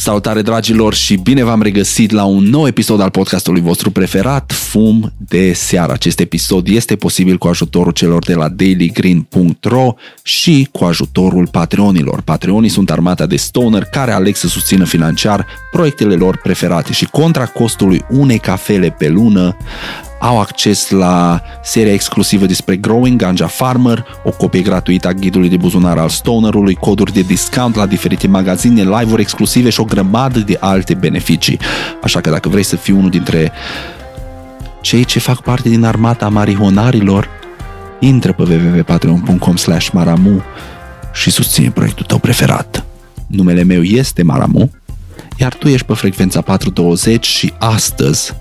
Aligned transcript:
Salutare 0.00 0.42
dragilor 0.42 0.94
și 0.94 1.16
bine 1.16 1.42
v-am 1.42 1.62
regăsit 1.62 2.10
la 2.10 2.24
un 2.24 2.44
nou 2.44 2.66
episod 2.66 3.00
al 3.00 3.10
podcastului 3.10 3.60
vostru 3.60 3.90
preferat, 3.90 4.52
Fum 4.52 5.12
de 5.28 5.52
seară. 5.52 5.92
Acest 5.92 6.20
episod 6.20 6.68
este 6.68 6.96
posibil 6.96 7.38
cu 7.38 7.48
ajutorul 7.48 7.92
celor 7.92 8.24
de 8.24 8.34
la 8.34 8.48
dailygreen.ro 8.48 9.94
și 10.22 10.68
cu 10.72 10.84
ajutorul 10.84 11.48
Patreonilor. 11.48 12.20
Patreonii 12.20 12.68
sunt 12.68 12.90
armata 12.90 13.26
de 13.26 13.36
stoner 13.36 13.84
care 13.84 14.12
aleg 14.12 14.34
să 14.34 14.48
susțină 14.48 14.84
financiar 14.84 15.46
proiectele 15.70 16.14
lor 16.14 16.40
preferate 16.42 16.92
și 16.92 17.04
contra 17.04 17.46
costului 17.46 18.04
unei 18.08 18.38
cafele 18.38 18.94
pe 18.98 19.08
lună 19.08 19.56
au 20.20 20.40
acces 20.40 20.90
la 20.90 21.42
seria 21.62 21.92
exclusivă 21.92 22.46
despre 22.46 22.76
Growing 22.76 23.20
Ganja 23.20 23.46
Farmer, 23.46 24.04
o 24.24 24.30
copie 24.30 24.60
gratuită 24.60 25.08
a 25.08 25.12
ghidului 25.12 25.48
de 25.48 25.56
buzunar 25.56 25.98
al 25.98 26.08
Stonerului, 26.08 26.74
coduri 26.74 27.12
de 27.12 27.20
discount 27.20 27.74
la 27.74 27.86
diferite 27.86 28.28
magazine, 28.28 28.82
live-uri 28.82 29.20
exclusive 29.20 29.70
și 29.70 29.80
o 29.80 29.84
grămadă 29.84 30.38
de 30.38 30.56
alte 30.60 30.94
beneficii. 30.94 31.58
Așa 32.02 32.20
că 32.20 32.30
dacă 32.30 32.48
vrei 32.48 32.62
să 32.62 32.76
fii 32.76 32.94
unul 32.94 33.10
dintre 33.10 33.52
cei 34.80 35.04
ce 35.04 35.18
fac 35.18 35.42
parte 35.42 35.68
din 35.68 35.84
armata 35.84 36.28
marihonarilor, 36.28 37.28
intră 37.98 38.32
pe 38.32 38.42
www.patreon.com 38.42 39.54
maramu 39.92 40.42
și 41.12 41.30
susține 41.30 41.70
proiectul 41.70 42.06
tău 42.06 42.18
preferat. 42.18 42.84
Numele 43.26 43.62
meu 43.62 43.82
este 43.82 44.22
Maramu, 44.22 44.70
iar 45.36 45.54
tu 45.54 45.68
ești 45.68 45.86
pe 45.86 45.94
frecvența 45.94 46.40
420 46.40 47.26
și 47.26 47.52
astăzi 47.58 48.34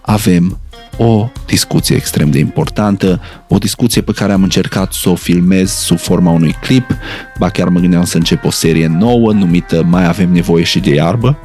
avem 0.00 0.58
o 1.02 1.30
discuție 1.46 1.96
extrem 1.96 2.30
de 2.30 2.38
importantă, 2.38 3.20
o 3.48 3.58
discuție 3.58 4.02
pe 4.02 4.12
care 4.12 4.32
am 4.32 4.42
încercat 4.42 4.92
să 4.92 5.08
o 5.08 5.14
filmez 5.14 5.70
sub 5.70 5.98
forma 5.98 6.30
unui 6.30 6.56
clip, 6.60 6.96
ba 7.38 7.48
chiar 7.48 7.68
mă 7.68 7.80
gândeam 7.80 8.04
să 8.04 8.16
încep 8.16 8.44
o 8.44 8.50
serie 8.50 8.86
nouă 8.86 9.32
numită 9.32 9.82
Mai 9.88 10.06
avem 10.06 10.32
nevoie 10.32 10.64
și 10.64 10.80
de 10.80 10.94
iarbă. 10.94 11.38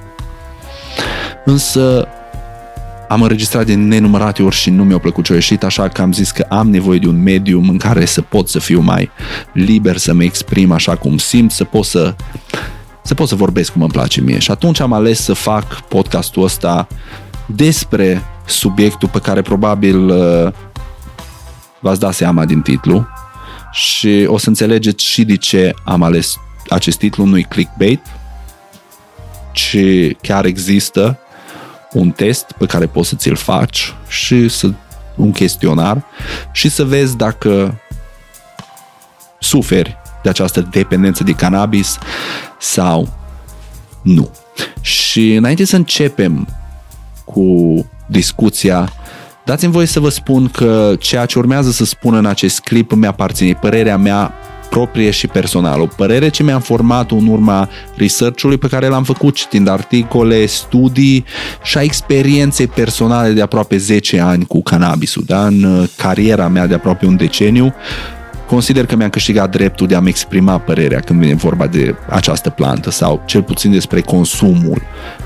Însă 1.45 2.07
am 3.07 3.21
înregistrat 3.21 3.65
de 3.65 3.73
nenumărate 3.73 4.43
ori 4.43 4.55
și 4.55 4.69
nu 4.69 4.83
mi-a 4.83 4.97
plăcut 4.97 5.23
ce 5.23 5.31
a 5.31 5.35
ieșit, 5.35 5.63
așa 5.63 5.87
că 5.87 6.01
am 6.01 6.13
zis 6.13 6.31
că 6.31 6.45
am 6.49 6.69
nevoie 6.69 6.99
de 6.99 7.07
un 7.07 7.23
medium 7.23 7.69
în 7.69 7.77
care 7.77 8.05
să 8.05 8.21
pot 8.21 8.49
să 8.49 8.59
fiu 8.59 8.79
mai 8.79 9.11
liber, 9.53 9.97
să 9.97 10.13
mă 10.13 10.23
exprim 10.23 10.71
așa 10.71 10.95
cum 10.95 11.17
simt, 11.17 11.51
să 11.51 11.63
pot 11.63 11.85
să, 11.85 12.15
să 13.03 13.13
pot 13.13 13.27
să 13.27 13.35
vorbesc 13.35 13.71
cum 13.71 13.81
îmi 13.81 13.91
place 13.91 14.21
mie. 14.21 14.39
Și 14.39 14.51
atunci 14.51 14.79
am 14.79 14.93
ales 14.93 15.21
să 15.21 15.33
fac 15.33 15.81
podcastul 15.81 16.43
ăsta 16.43 16.87
despre 17.45 18.23
subiectul 18.45 19.09
pe 19.09 19.19
care 19.19 19.41
probabil 19.41 20.09
uh, 20.09 20.51
v-ați 21.79 21.99
dat 21.99 22.13
seama 22.13 22.45
din 22.45 22.61
titlu 22.61 23.07
și 23.71 24.25
o 24.27 24.37
să 24.37 24.49
înțelegeți 24.49 25.05
și 25.05 25.23
de 25.23 25.35
ce 25.35 25.73
am 25.83 26.03
ales 26.03 26.39
acest 26.69 26.97
titlu, 26.97 27.25
nu-i 27.25 27.43
clickbait, 27.43 28.01
ci 29.51 29.77
chiar 30.21 30.45
există 30.45 31.19
un 31.91 32.11
test 32.11 32.51
pe 32.57 32.65
care 32.65 32.85
poți 32.85 33.09
să 33.09 33.15
ți-l 33.15 33.35
faci 33.35 33.93
și 34.07 34.49
să, 34.49 34.71
un 35.15 35.31
chestionar 35.31 36.05
și 36.51 36.69
să 36.69 36.83
vezi 36.83 37.17
dacă 37.17 37.81
suferi 39.39 39.97
de 40.23 40.29
această 40.29 40.61
dependență 40.61 41.23
de 41.23 41.31
cannabis 41.31 41.97
sau 42.59 43.13
nu. 44.01 44.31
Și 44.81 45.33
înainte 45.33 45.65
să 45.65 45.75
începem 45.75 46.47
cu 47.25 47.85
discuția, 48.07 48.89
dați-mi 49.45 49.71
voie 49.71 49.85
să 49.85 49.99
vă 49.99 50.09
spun 50.09 50.47
că 50.47 50.95
ceea 50.99 51.25
ce 51.25 51.39
urmează 51.39 51.71
să 51.71 51.85
spun 51.85 52.13
în 52.13 52.25
acest 52.25 52.59
clip 52.59 52.91
îmi 52.91 53.07
aparține, 53.07 53.53
părerea 53.53 53.97
mea 53.97 54.33
proprie 54.69 55.11
și 55.11 55.27
personală. 55.27 55.81
O 55.81 55.85
părere 55.85 56.29
ce 56.29 56.43
mi-am 56.43 56.59
format 56.59 57.11
în 57.11 57.27
urma 57.27 57.69
research-ului 57.95 58.57
pe 58.57 58.67
care 58.67 58.87
l-am 58.87 59.03
făcut 59.03 59.35
citind 59.35 59.67
articole, 59.67 60.45
studii 60.45 61.25
și 61.63 61.77
a 61.77 61.81
experienței 61.81 62.67
personale 62.67 63.33
de 63.33 63.41
aproape 63.41 63.77
10 63.77 64.19
ani 64.19 64.45
cu 64.45 64.61
cannabisul. 64.61 65.23
Da? 65.25 65.45
În 65.45 65.87
cariera 65.97 66.47
mea 66.47 66.67
de 66.67 66.73
aproape 66.73 67.05
un 67.05 67.15
deceniu 67.15 67.73
consider 68.47 68.85
că 68.85 68.95
mi-am 68.95 69.09
câștigat 69.09 69.51
dreptul 69.51 69.87
de 69.87 69.95
a-mi 69.95 70.09
exprima 70.09 70.57
părerea 70.57 70.99
când 70.99 71.19
vine 71.19 71.33
vorba 71.33 71.67
de 71.67 71.95
această 72.09 72.49
plantă 72.49 72.89
sau 72.89 73.21
cel 73.25 73.43
puțin 73.43 73.71
despre 73.71 74.01
consumul 74.01 74.81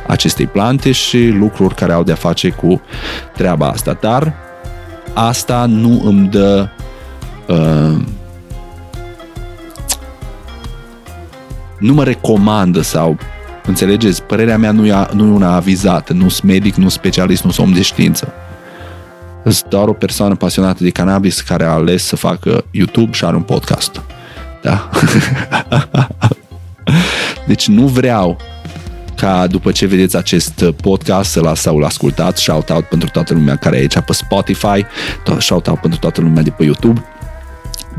acestei 0.08 0.48
plante 0.48 0.92
și 0.92 1.28
lucruri 1.28 1.76
care 1.76 1.94
au 1.94 2.04
de-a 2.04 2.16
face 2.16 2.50
cu 2.50 2.82
treaba 3.34 3.68
asta. 3.68 3.98
Dar 4.02 4.34
asta 5.14 5.66
nu 5.66 6.02
îmi 6.06 6.28
dă 6.28 6.70
uh, 7.48 8.02
nu 11.80 11.94
mă 11.94 12.04
recomandă 12.04 12.82
sau 12.82 13.18
înțelegeți, 13.66 14.24
părerea 14.24 14.58
mea 14.58 14.72
nu 14.72 14.86
e, 14.86 15.08
nu 15.14 15.28
e 15.28 15.32
una 15.32 15.56
avizată, 15.56 16.14
nu 16.14 16.30
sunt 16.30 16.52
medic, 16.52 16.76
nu 16.76 16.90
specialist, 16.90 17.44
nu 17.44 17.52
sunt 17.52 17.68
om 17.68 17.74
de 17.74 17.82
știință. 17.82 18.34
Sunt 19.44 19.66
doar 19.70 19.88
o 19.88 19.94
persoană 19.94 20.36
pasionată 20.36 20.84
de 20.84 20.90
cannabis 20.90 21.42
care 21.42 21.64
a 21.64 21.70
ales 21.70 22.04
să 22.04 22.16
facă 22.16 22.66
YouTube 22.72 23.12
și 23.12 23.26
are 23.26 23.36
un 23.36 23.42
podcast. 23.42 24.02
Da? 24.62 24.90
deci 27.48 27.68
nu 27.68 27.88
vreau 27.88 28.38
ca 29.16 29.48
după 29.48 29.72
ce 29.72 29.86
vedeți 29.86 30.18
acest 30.18 30.64
podcast 30.82 31.32
să-l 31.32 31.56
sau-l 31.56 31.84
ascultați, 31.84 32.42
shout-out 32.42 32.84
pentru 32.84 33.10
toată 33.10 33.34
lumea 33.34 33.56
care 33.56 33.76
e 33.76 33.80
aici 33.80 34.00
pe 34.00 34.14
Spotify, 34.14 34.86
shout-out 35.38 35.80
pentru 35.80 36.00
toată 36.00 36.22
lumea 36.22 36.44
de 36.44 36.50
pe 36.50 36.64
YouTube, 36.64 37.06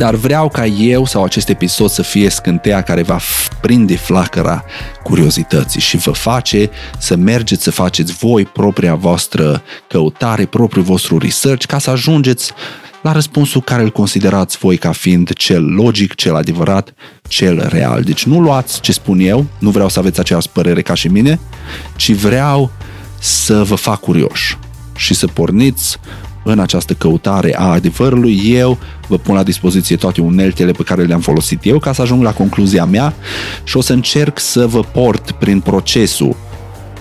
dar 0.00 0.14
vreau 0.14 0.48
ca 0.48 0.66
eu 0.66 1.04
sau 1.04 1.24
acest 1.24 1.48
episod 1.48 1.90
să 1.90 2.02
fie 2.02 2.28
scânteia 2.28 2.82
care 2.82 3.02
va 3.02 3.18
prinde 3.60 3.96
flacăra 3.96 4.64
curiozității 5.02 5.80
și 5.80 5.96
vă 5.96 6.10
face 6.10 6.70
să 6.98 7.16
mergeți 7.16 7.62
să 7.62 7.70
faceți 7.70 8.12
voi 8.12 8.44
propria 8.44 8.94
voastră 8.94 9.62
căutare, 9.88 10.46
propriul 10.46 10.84
vostru 10.84 11.18
research 11.18 11.66
ca 11.66 11.78
să 11.78 11.90
ajungeți 11.90 12.52
la 13.02 13.12
răspunsul 13.12 13.62
care 13.62 13.82
îl 13.82 13.90
considerați 13.90 14.58
voi 14.58 14.76
ca 14.76 14.92
fiind 14.92 15.32
cel 15.32 15.64
logic, 15.64 16.14
cel 16.14 16.34
adevărat, 16.34 16.94
cel 17.28 17.66
real. 17.68 18.02
Deci 18.02 18.24
nu 18.24 18.40
luați 18.40 18.80
ce 18.80 18.92
spun 18.92 19.18
eu, 19.18 19.46
nu 19.58 19.70
vreau 19.70 19.88
să 19.88 19.98
aveți 19.98 20.20
aceeași 20.20 20.48
părere 20.48 20.82
ca 20.82 20.94
și 20.94 21.08
mine, 21.08 21.40
ci 21.96 22.12
vreau 22.12 22.70
să 23.18 23.62
vă 23.62 23.74
fac 23.74 24.00
curioși 24.00 24.58
și 24.96 25.14
să 25.14 25.26
porniți 25.26 25.98
în 26.42 26.58
această 26.58 26.92
căutare 26.92 27.56
a 27.58 27.64
adevărului, 27.64 28.40
eu 28.44 28.78
vă 29.08 29.18
pun 29.18 29.34
la 29.34 29.42
dispoziție 29.42 29.96
toate 29.96 30.20
uneltele 30.20 30.72
pe 30.72 30.82
care 30.82 31.02
le-am 31.02 31.20
folosit 31.20 31.58
eu 31.62 31.78
ca 31.78 31.92
să 31.92 32.02
ajung 32.02 32.22
la 32.22 32.32
concluzia 32.32 32.84
mea 32.84 33.14
și 33.64 33.76
o 33.76 33.80
să 33.80 33.92
încerc 33.92 34.38
să 34.38 34.66
vă 34.66 34.80
port 34.80 35.30
prin 35.30 35.60
procesul 35.60 36.36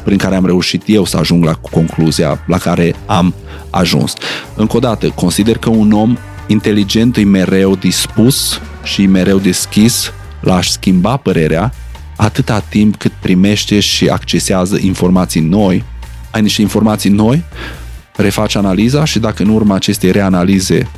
prin 0.04 0.18
care 0.18 0.36
am 0.36 0.46
reușit 0.46 0.84
eu 0.86 1.06
să 1.06 1.18
ajung 1.18 1.44
la 1.46 1.54
concluzia 1.54 2.44
la 2.48 2.58
care 2.58 2.96
am 3.06 3.34
ajuns. 3.70 4.14
Încă 4.56 4.78
o 4.78 4.80
dată, 4.80 5.10
consider 5.10 5.58
că 5.58 5.70
un 5.70 5.92
om 5.92 6.18
inteligent 6.48 7.18
e 7.18 7.24
mereu 7.24 7.76
dispus 7.76 8.62
și 8.84 9.06
mereu 9.06 9.38
deschis 9.38 10.12
la 10.40 10.56
a-și 10.56 10.72
schimba 10.72 11.18
părerea 11.18 11.74
atâta 12.16 12.60
timp 12.60 12.96
cât 12.96 13.12
primește 13.20 13.80
și 13.80 14.08
accesează 14.08 14.78
informații 14.82 15.42
noi, 15.42 15.84
ai 16.32 16.42
niște 16.42 16.62
informații 16.62 17.10
noi, 17.10 17.44
refaci 18.22 18.56
analiza 18.56 19.06
și 19.06 19.20
dacă 19.20 19.44
în 19.44 19.50
urma 19.50 19.76
acestei 19.76 20.12
reanalize 20.12 20.90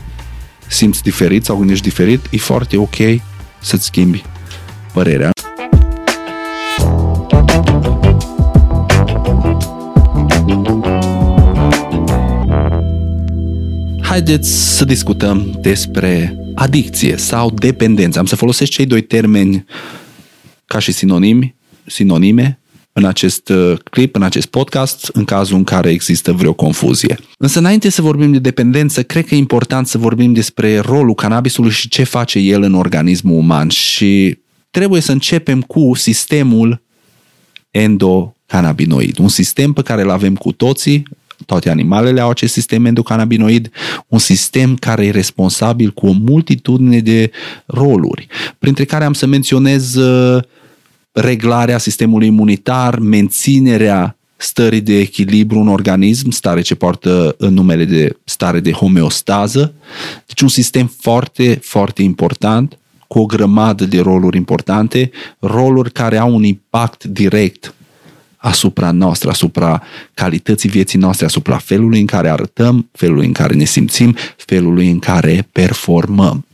simți 0.67 1.01
diferit 1.01 1.45
sau 1.45 1.57
gândești 1.57 1.83
diferit, 1.83 2.19
e 2.29 2.37
foarte 2.37 2.77
ok 2.77 2.95
să-ți 3.59 3.85
schimbi 3.85 4.23
părerea. 4.93 5.31
Haideți 14.01 14.75
să 14.77 14.85
discutăm 14.85 15.57
despre 15.61 16.35
adicție 16.55 17.17
sau 17.17 17.51
dependență. 17.51 18.19
Am 18.19 18.25
să 18.25 18.35
folosesc 18.35 18.71
cei 18.71 18.85
doi 18.85 19.01
termeni 19.01 19.65
ca 20.65 20.79
și 20.79 20.91
sinonimi, 20.91 21.55
sinonime 21.85 22.60
în 22.93 23.05
acest 23.05 23.49
uh, 23.49 23.77
clip, 23.83 24.15
în 24.15 24.23
acest 24.23 24.47
podcast, 24.47 25.09
în 25.13 25.25
cazul 25.25 25.57
în 25.57 25.63
care 25.63 25.89
există 25.89 26.31
vreo 26.31 26.53
confuzie. 26.53 27.17
Însă 27.37 27.59
înainte 27.59 27.89
să 27.89 28.01
vorbim 28.01 28.31
de 28.31 28.39
dependență, 28.39 29.03
cred 29.03 29.25
că 29.25 29.35
e 29.35 29.37
important 29.37 29.87
să 29.87 29.97
vorbim 29.97 30.33
despre 30.33 30.79
rolul 30.79 31.13
cannabisului 31.13 31.71
și 31.71 31.89
ce 31.89 32.03
face 32.03 32.39
el 32.39 32.61
în 32.61 32.73
organismul 32.73 33.37
uman. 33.37 33.67
Și 33.67 34.37
trebuie 34.71 35.01
să 35.01 35.11
începem 35.11 35.61
cu 35.61 35.91
sistemul 35.95 36.81
endocannabinoid, 37.71 39.17
un 39.17 39.29
sistem 39.29 39.73
pe 39.73 39.81
care 39.81 40.01
îl 40.01 40.09
avem 40.09 40.35
cu 40.35 40.51
toții, 40.51 41.03
toate 41.45 41.69
animalele 41.69 42.21
au 42.21 42.29
acest 42.29 42.53
sistem 42.53 42.85
endocannabinoid, 42.85 43.69
un 44.07 44.19
sistem 44.19 44.75
care 44.75 45.05
e 45.05 45.11
responsabil 45.11 45.91
cu 45.91 46.07
o 46.07 46.11
multitudine 46.11 46.99
de 46.99 47.31
roluri, 47.65 48.27
printre 48.59 48.85
care 48.85 49.03
am 49.03 49.13
să 49.13 49.25
menționez 49.25 49.95
uh, 49.95 50.43
reglarea 51.11 51.77
sistemului 51.77 52.27
imunitar, 52.27 52.99
menținerea 52.99 54.15
stării 54.37 54.81
de 54.81 54.99
echilibru 54.99 55.59
în 55.59 55.67
organism, 55.67 56.29
stare 56.29 56.61
ce 56.61 56.75
poartă 56.75 57.35
în 57.37 57.53
numele 57.53 57.85
de 57.85 58.17
stare 58.23 58.59
de 58.59 58.71
homeostază. 58.71 59.73
Deci 60.25 60.41
un 60.41 60.47
sistem 60.47 60.91
foarte, 60.99 61.59
foarte 61.63 62.01
important, 62.01 62.77
cu 63.07 63.19
o 63.19 63.25
grămadă 63.25 63.85
de 63.85 64.01
roluri 64.01 64.37
importante, 64.37 65.11
roluri 65.39 65.91
care 65.91 66.17
au 66.17 66.35
un 66.35 66.43
impact 66.43 67.03
direct 67.03 67.73
asupra 68.37 68.91
noastră, 68.91 69.29
asupra 69.29 69.83
calității 70.13 70.69
vieții 70.69 70.99
noastre, 70.99 71.25
asupra 71.25 71.57
felului 71.57 71.99
în 71.99 72.05
care 72.05 72.29
arătăm, 72.29 72.89
felului 72.91 73.25
în 73.25 73.31
care 73.33 73.53
ne 73.53 73.63
simțim, 73.63 74.15
felului 74.37 74.89
în 74.89 74.99
care 74.99 75.47
performăm. 75.51 76.45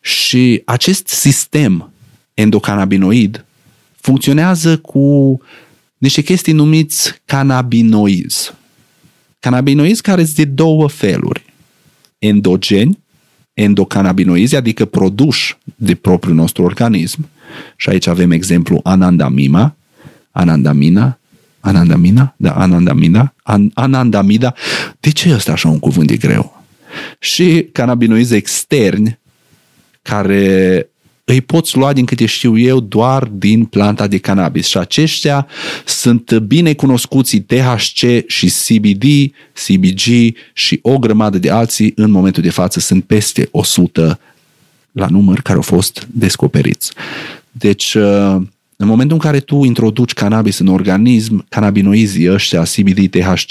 Și 0.00 0.62
acest 0.64 1.08
sistem 1.08 1.89
endocannabinoid 2.40 3.44
funcționează 3.96 4.78
cu 4.78 5.40
niște 5.98 6.22
chestii 6.22 6.52
numiți 6.52 7.20
cannabinoizi. 7.24 8.52
Cannabinoizi 9.38 10.02
care 10.02 10.24
sunt 10.24 10.36
de 10.36 10.44
două 10.44 10.88
feluri. 10.88 11.44
Endogeni, 12.18 12.98
endocannabinoizi, 13.52 14.56
adică 14.56 14.84
produși 14.84 15.56
de 15.74 15.94
propriul 15.94 16.34
nostru 16.36 16.62
organism. 16.62 17.28
Și 17.76 17.88
aici 17.88 18.06
avem 18.06 18.30
exemplu 18.30 18.80
anandamima, 18.82 19.76
anandamina, 20.30 21.18
anandamina, 21.60 22.34
da, 22.36 22.52
anandamina, 22.52 23.34
an, 23.42 23.70
anandamida. 23.74 24.54
De 25.00 25.10
ce 25.10 25.34
ăsta 25.34 25.52
așa 25.52 25.68
un 25.68 25.78
cuvânt 25.78 26.06
de 26.06 26.16
greu? 26.16 26.62
Și 27.18 27.68
cannabinoizi 27.72 28.34
externi, 28.34 29.18
care 30.02 30.89
îi 31.32 31.40
poți 31.40 31.76
lua, 31.76 31.92
din 31.92 32.04
câte 32.04 32.26
știu 32.26 32.58
eu, 32.58 32.80
doar 32.80 33.24
din 33.24 33.64
planta 33.64 34.06
de 34.06 34.18
cannabis. 34.18 34.66
Și 34.66 34.78
aceștia 34.78 35.46
sunt 35.84 36.38
bine 36.38 36.74
cunoscuți 36.74 37.36
THC 37.36 38.26
și 38.26 38.52
CBD, 38.66 39.04
CBG 39.66 40.34
și 40.52 40.78
o 40.82 40.98
grămadă 40.98 41.38
de 41.38 41.50
alții. 41.50 41.92
În 41.96 42.10
momentul 42.10 42.42
de 42.42 42.50
față 42.50 42.80
sunt 42.80 43.04
peste 43.04 43.48
100 43.50 44.18
la 44.92 45.06
număr 45.06 45.40
care 45.40 45.56
au 45.56 45.62
fost 45.62 46.06
descoperiți. 46.10 46.92
Deci, 47.50 47.94
uh, 47.94 48.36
în 48.80 48.86
momentul 48.86 49.16
în 49.16 49.22
care 49.22 49.40
tu 49.40 49.64
introduci 49.64 50.12
cannabis 50.12 50.58
în 50.58 50.66
organism, 50.66 51.44
cannabinoizii 51.48 52.32
ăștia, 52.32 52.62
CBD, 52.62 53.10
THC 53.10 53.50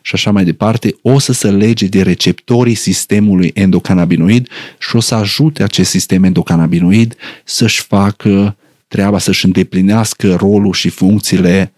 și 0.00 0.12
așa 0.12 0.30
mai 0.30 0.44
departe, 0.44 0.94
o 1.02 1.18
să 1.18 1.32
se 1.32 1.50
lege 1.50 1.86
de 1.86 2.02
receptorii 2.02 2.74
sistemului 2.74 3.50
endocannabinoid 3.54 4.48
și 4.78 4.96
o 4.96 5.00
să 5.00 5.14
ajute 5.14 5.62
acest 5.62 5.90
sistem 5.90 6.24
endocannabinoid 6.24 7.14
să-și 7.44 7.82
facă 7.82 8.56
treaba, 8.88 9.18
să-și 9.18 9.44
îndeplinească 9.44 10.34
rolul 10.34 10.72
și 10.72 10.88
funcțiile 10.88 11.72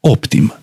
optim. 0.00 0.54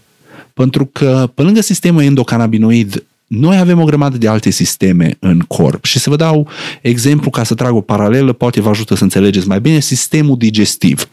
Pentru 0.53 0.85
că, 0.85 1.31
pe 1.33 1.41
lângă 1.41 1.61
sistemul 1.61 2.01
endocannabinoid, 2.01 3.03
noi 3.27 3.57
avem 3.57 3.79
o 3.79 3.85
grămadă 3.85 4.17
de 4.17 4.27
alte 4.27 4.49
sisteme 4.49 5.17
în 5.19 5.39
corp 5.39 5.85
și 5.85 5.99
să 5.99 6.09
vă 6.09 6.15
dau 6.15 6.49
exemplu 6.81 7.29
ca 7.29 7.43
să 7.43 7.55
trag 7.55 7.75
o 7.75 7.81
paralelă, 7.81 8.33
poate 8.33 8.61
vă 8.61 8.69
ajută 8.69 8.95
să 8.95 9.03
înțelegeți 9.03 9.47
mai 9.47 9.59
bine, 9.59 9.79
sistemul 9.79 10.37
digestiv. 10.37 11.09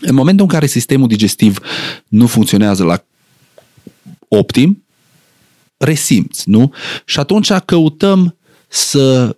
În 0.00 0.14
momentul 0.14 0.44
în 0.44 0.52
care 0.52 0.66
sistemul 0.66 1.08
digestiv 1.08 1.58
nu 2.08 2.26
funcționează 2.26 2.84
la 2.84 3.04
optim, 4.28 4.84
resimți, 5.76 6.48
nu? 6.48 6.72
Și 7.04 7.18
atunci 7.18 7.52
căutăm 7.52 8.36
să 8.68 9.36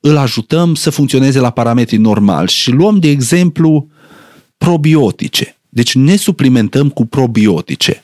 îl 0.00 0.16
ajutăm 0.16 0.74
să 0.74 0.90
funcționeze 0.90 1.38
la 1.38 1.50
parametri 1.50 1.96
normali 1.96 2.48
și 2.48 2.70
luăm 2.70 2.98
de 2.98 3.08
exemplu 3.08 3.88
probiotice. 4.56 5.56
Deci 5.68 5.94
ne 5.94 6.16
suplimentăm 6.16 6.88
cu 6.88 7.06
probiotice. 7.06 8.02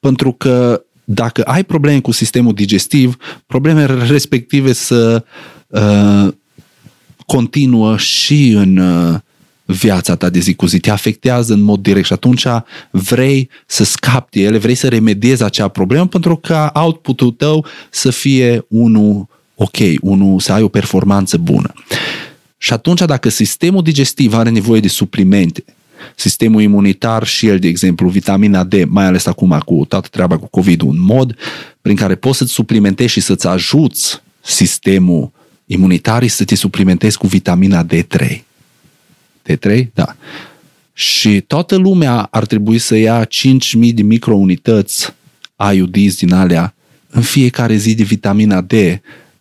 Pentru 0.00 0.32
că 0.32 0.82
dacă 1.04 1.42
ai 1.42 1.64
probleme 1.64 2.00
cu 2.00 2.10
sistemul 2.10 2.54
digestiv, 2.54 3.16
problemele 3.46 4.04
respective 4.04 4.72
să 4.72 5.24
uh, 5.66 6.32
continuă 7.26 7.96
și 7.96 8.50
în 8.50 8.76
uh, 8.76 9.20
viața 9.70 10.16
ta 10.16 10.30
de 10.30 10.38
zi 10.38 10.54
cu 10.54 10.66
zi, 10.66 10.78
te 10.78 10.90
afectează 10.90 11.52
în 11.52 11.60
mod 11.60 11.80
direct 11.80 12.06
și 12.06 12.12
atunci 12.12 12.46
vrei 12.90 13.50
să 13.66 13.84
scapi 13.84 14.38
de 14.38 14.44
ele, 14.44 14.58
vrei 14.58 14.74
să 14.74 14.88
remediezi 14.88 15.42
acea 15.42 15.68
problemă 15.68 16.06
pentru 16.06 16.36
ca 16.36 16.70
output-ul 16.74 17.30
tău 17.30 17.66
să 17.90 18.10
fie 18.10 18.64
unul 18.68 19.26
ok, 19.54 19.76
unul 20.00 20.40
să 20.40 20.52
ai 20.52 20.62
o 20.62 20.68
performanță 20.68 21.36
bună. 21.36 21.72
Și 22.58 22.72
atunci 22.72 23.00
dacă 23.00 23.28
sistemul 23.28 23.82
digestiv 23.82 24.34
are 24.34 24.50
nevoie 24.50 24.80
de 24.80 24.88
suplimente, 24.88 25.64
sistemul 26.14 26.62
imunitar 26.62 27.26
și 27.26 27.46
el, 27.46 27.58
de 27.58 27.68
exemplu, 27.68 28.08
vitamina 28.08 28.64
D, 28.64 28.84
mai 28.86 29.04
ales 29.04 29.26
acum 29.26 29.58
cu 29.64 29.84
toată 29.88 30.08
treaba 30.10 30.38
cu 30.38 30.46
COVID, 30.46 30.80
un 30.80 31.00
mod 31.00 31.36
prin 31.80 31.96
care 31.96 32.14
poți 32.14 32.38
să-ți 32.38 32.52
suplimentezi 32.52 33.12
și 33.12 33.20
să-ți 33.20 33.46
ajuți 33.46 34.22
sistemul 34.40 35.30
imunitar 35.66 36.26
să 36.26 36.44
te 36.44 36.54
suplimentezi 36.54 37.18
cu 37.18 37.26
vitamina 37.26 37.86
D3. 37.86 38.47
T3? 39.48 39.86
Da. 39.94 40.16
Și 40.92 41.40
toată 41.40 41.76
lumea 41.76 42.28
ar 42.30 42.46
trebui 42.46 42.78
să 42.78 42.96
ia 42.96 43.26
5.000 43.26 43.94
de 43.94 44.02
microunități 44.02 45.14
IUDs 45.74 46.16
din 46.16 46.32
alea 46.32 46.74
în 47.10 47.22
fiecare 47.22 47.76
zi 47.76 47.94
de 47.94 48.02
vitamina 48.02 48.60
D, 48.60 48.72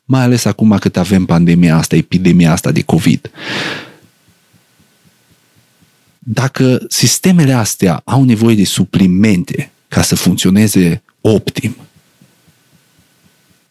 mai 0.05 0.21
ales 0.21 0.45
acum 0.45 0.77
cât 0.79 0.97
avem 0.97 1.25
pandemia 1.25 1.77
asta, 1.77 1.95
epidemia 1.95 2.51
asta 2.51 2.71
de 2.71 2.81
COVID. 2.81 3.31
Dacă 6.19 6.85
sistemele 6.89 7.53
astea 7.53 8.01
au 8.05 8.23
nevoie 8.23 8.55
de 8.55 8.65
suplimente 8.65 9.71
ca 9.87 10.01
să 10.01 10.15
funcționeze 10.15 11.01
optim, 11.21 11.75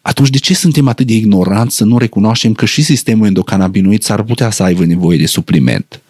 atunci 0.00 0.30
de 0.30 0.38
ce 0.38 0.54
suntem 0.54 0.88
atât 0.88 1.06
de 1.06 1.14
ignoranți 1.14 1.76
să 1.76 1.84
nu 1.84 1.98
recunoaștem 1.98 2.52
că 2.52 2.64
și 2.64 2.82
sistemul 2.82 3.26
endocannabinoid 3.26 4.02
s-ar 4.02 4.22
putea 4.22 4.50
să 4.50 4.62
aibă 4.62 4.84
nevoie 4.84 5.18
de 5.18 5.26
supliment? 5.26 6.00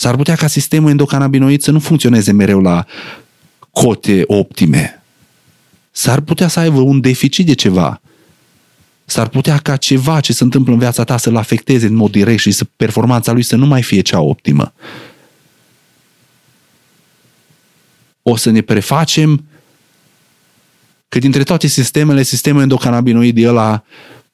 S-ar 0.00 0.16
putea 0.16 0.34
ca 0.34 0.46
sistemul 0.46 0.90
endocannabinoid 0.90 1.62
să 1.62 1.70
nu 1.70 1.78
funcționeze 1.78 2.32
mereu 2.32 2.60
la 2.60 2.86
cote 3.70 4.22
optime. 4.26 5.02
S-ar 5.90 6.20
putea 6.20 6.48
să 6.48 6.60
aibă 6.60 6.80
un 6.80 7.00
deficit 7.00 7.46
de 7.46 7.54
ceva. 7.54 8.00
S-ar 9.04 9.28
putea 9.28 9.58
ca 9.58 9.76
ceva 9.76 10.20
ce 10.20 10.32
se 10.32 10.44
întâmplă 10.44 10.72
în 10.72 10.78
viața 10.78 11.04
ta 11.04 11.16
să-l 11.16 11.36
afecteze 11.36 11.86
în 11.86 11.94
mod 11.94 12.10
direct 12.10 12.40
și 12.40 12.50
să 12.50 12.64
performanța 12.76 13.32
lui 13.32 13.42
să 13.42 13.56
nu 13.56 13.66
mai 13.66 13.82
fie 13.82 14.00
cea 14.00 14.20
optimă. 14.20 14.72
O 18.22 18.36
să 18.36 18.50
ne 18.50 18.60
prefacem 18.60 19.44
că 21.08 21.18
dintre 21.18 21.42
toate 21.42 21.66
sistemele, 21.66 22.22
sistemul 22.22 22.62
endocannabinoid 22.62 23.38
e 23.38 23.48
ăla 23.48 23.84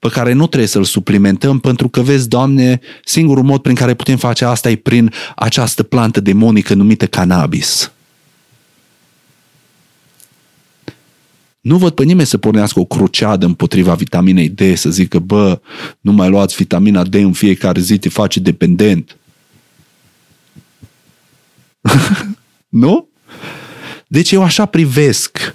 pe 0.05 0.11
care 0.11 0.33
nu 0.33 0.47
trebuie 0.47 0.69
să-l 0.69 0.85
suplimentăm, 0.85 1.59
pentru 1.59 1.89
că, 1.89 2.03
vezi, 2.03 2.29
Doamne, 2.29 2.81
singurul 3.05 3.45
mod 3.45 3.62
prin 3.62 3.75
care 3.75 3.95
putem 3.95 4.17
face 4.17 4.45
asta 4.45 4.71
e 4.71 4.77
prin 4.77 5.12
această 5.37 5.83
plantă 5.83 6.21
demonică 6.21 6.75
numită 6.75 7.06
cannabis. 7.06 7.93
Nu 11.61 11.76
văd 11.76 11.93
pe 11.93 12.05
nimeni 12.05 12.26
să 12.26 12.38
pornească 12.38 12.81
o 12.81 12.85
cruceadă 12.85 13.47
împotriva 13.47 13.95
vitaminei 13.95 14.49
D, 14.49 14.61
să 14.76 14.90
zică, 14.90 15.19
bă, 15.19 15.61
nu 16.00 16.12
mai 16.12 16.28
luați 16.28 16.57
vitamina 16.57 17.05
D 17.05 17.14
în 17.14 17.33
fiecare 17.33 17.81
zi, 17.81 17.99
te 17.99 18.09
face 18.09 18.40
dependent. 18.40 19.17
nu? 22.69 23.09
Deci 24.07 24.33
eu 24.33 24.43
așa 24.43 24.67
privesc 24.67 25.55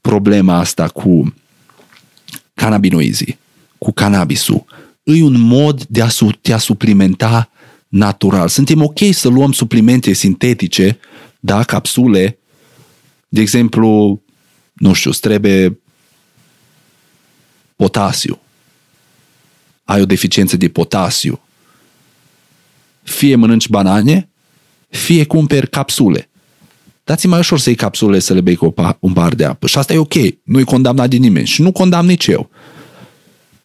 problema 0.00 0.58
asta 0.58 0.88
cu 0.88 1.34
cannabinoizii 2.54 3.42
cu 3.84 3.92
cannabisul. 3.92 4.64
E 5.02 5.22
un 5.22 5.40
mod 5.40 5.84
de 5.84 6.02
a 6.02 6.08
te 6.40 6.52
a 6.52 6.58
suplimenta 6.58 7.50
natural. 7.88 8.48
Suntem 8.48 8.82
ok 8.82 8.98
să 9.12 9.28
luăm 9.28 9.52
suplimente 9.52 10.12
sintetice, 10.12 10.98
da, 11.40 11.62
capsule, 11.62 12.38
de 13.28 13.40
exemplu, 13.40 14.22
nu 14.72 14.92
știu, 14.92 15.10
îți 15.10 15.20
trebuie 15.20 15.78
potasiu. 17.76 18.40
Ai 19.84 20.00
o 20.00 20.06
deficiență 20.06 20.56
de 20.56 20.68
potasiu. 20.68 21.40
Fie 23.02 23.34
mănânci 23.34 23.68
banane, 23.68 24.28
fie 24.88 25.24
cumperi 25.24 25.70
capsule. 25.70 26.28
Dați-mi 27.04 27.32
mai 27.32 27.40
ușor 27.40 27.58
să 27.58 27.68
iei 27.68 27.78
capsule 27.78 28.18
să 28.18 28.34
le 28.34 28.40
bei 28.40 28.54
cu 28.54 28.74
un 28.98 29.12
bar 29.12 29.34
de 29.34 29.44
apă. 29.44 29.66
Și 29.66 29.78
asta 29.78 29.92
e 29.92 29.98
ok. 29.98 30.14
Nu-i 30.42 30.64
condamnat 30.64 31.08
de 31.08 31.16
nimeni. 31.16 31.46
Și 31.46 31.62
nu 31.62 31.72
condamn 31.72 32.08
nici 32.08 32.26
eu. 32.26 32.50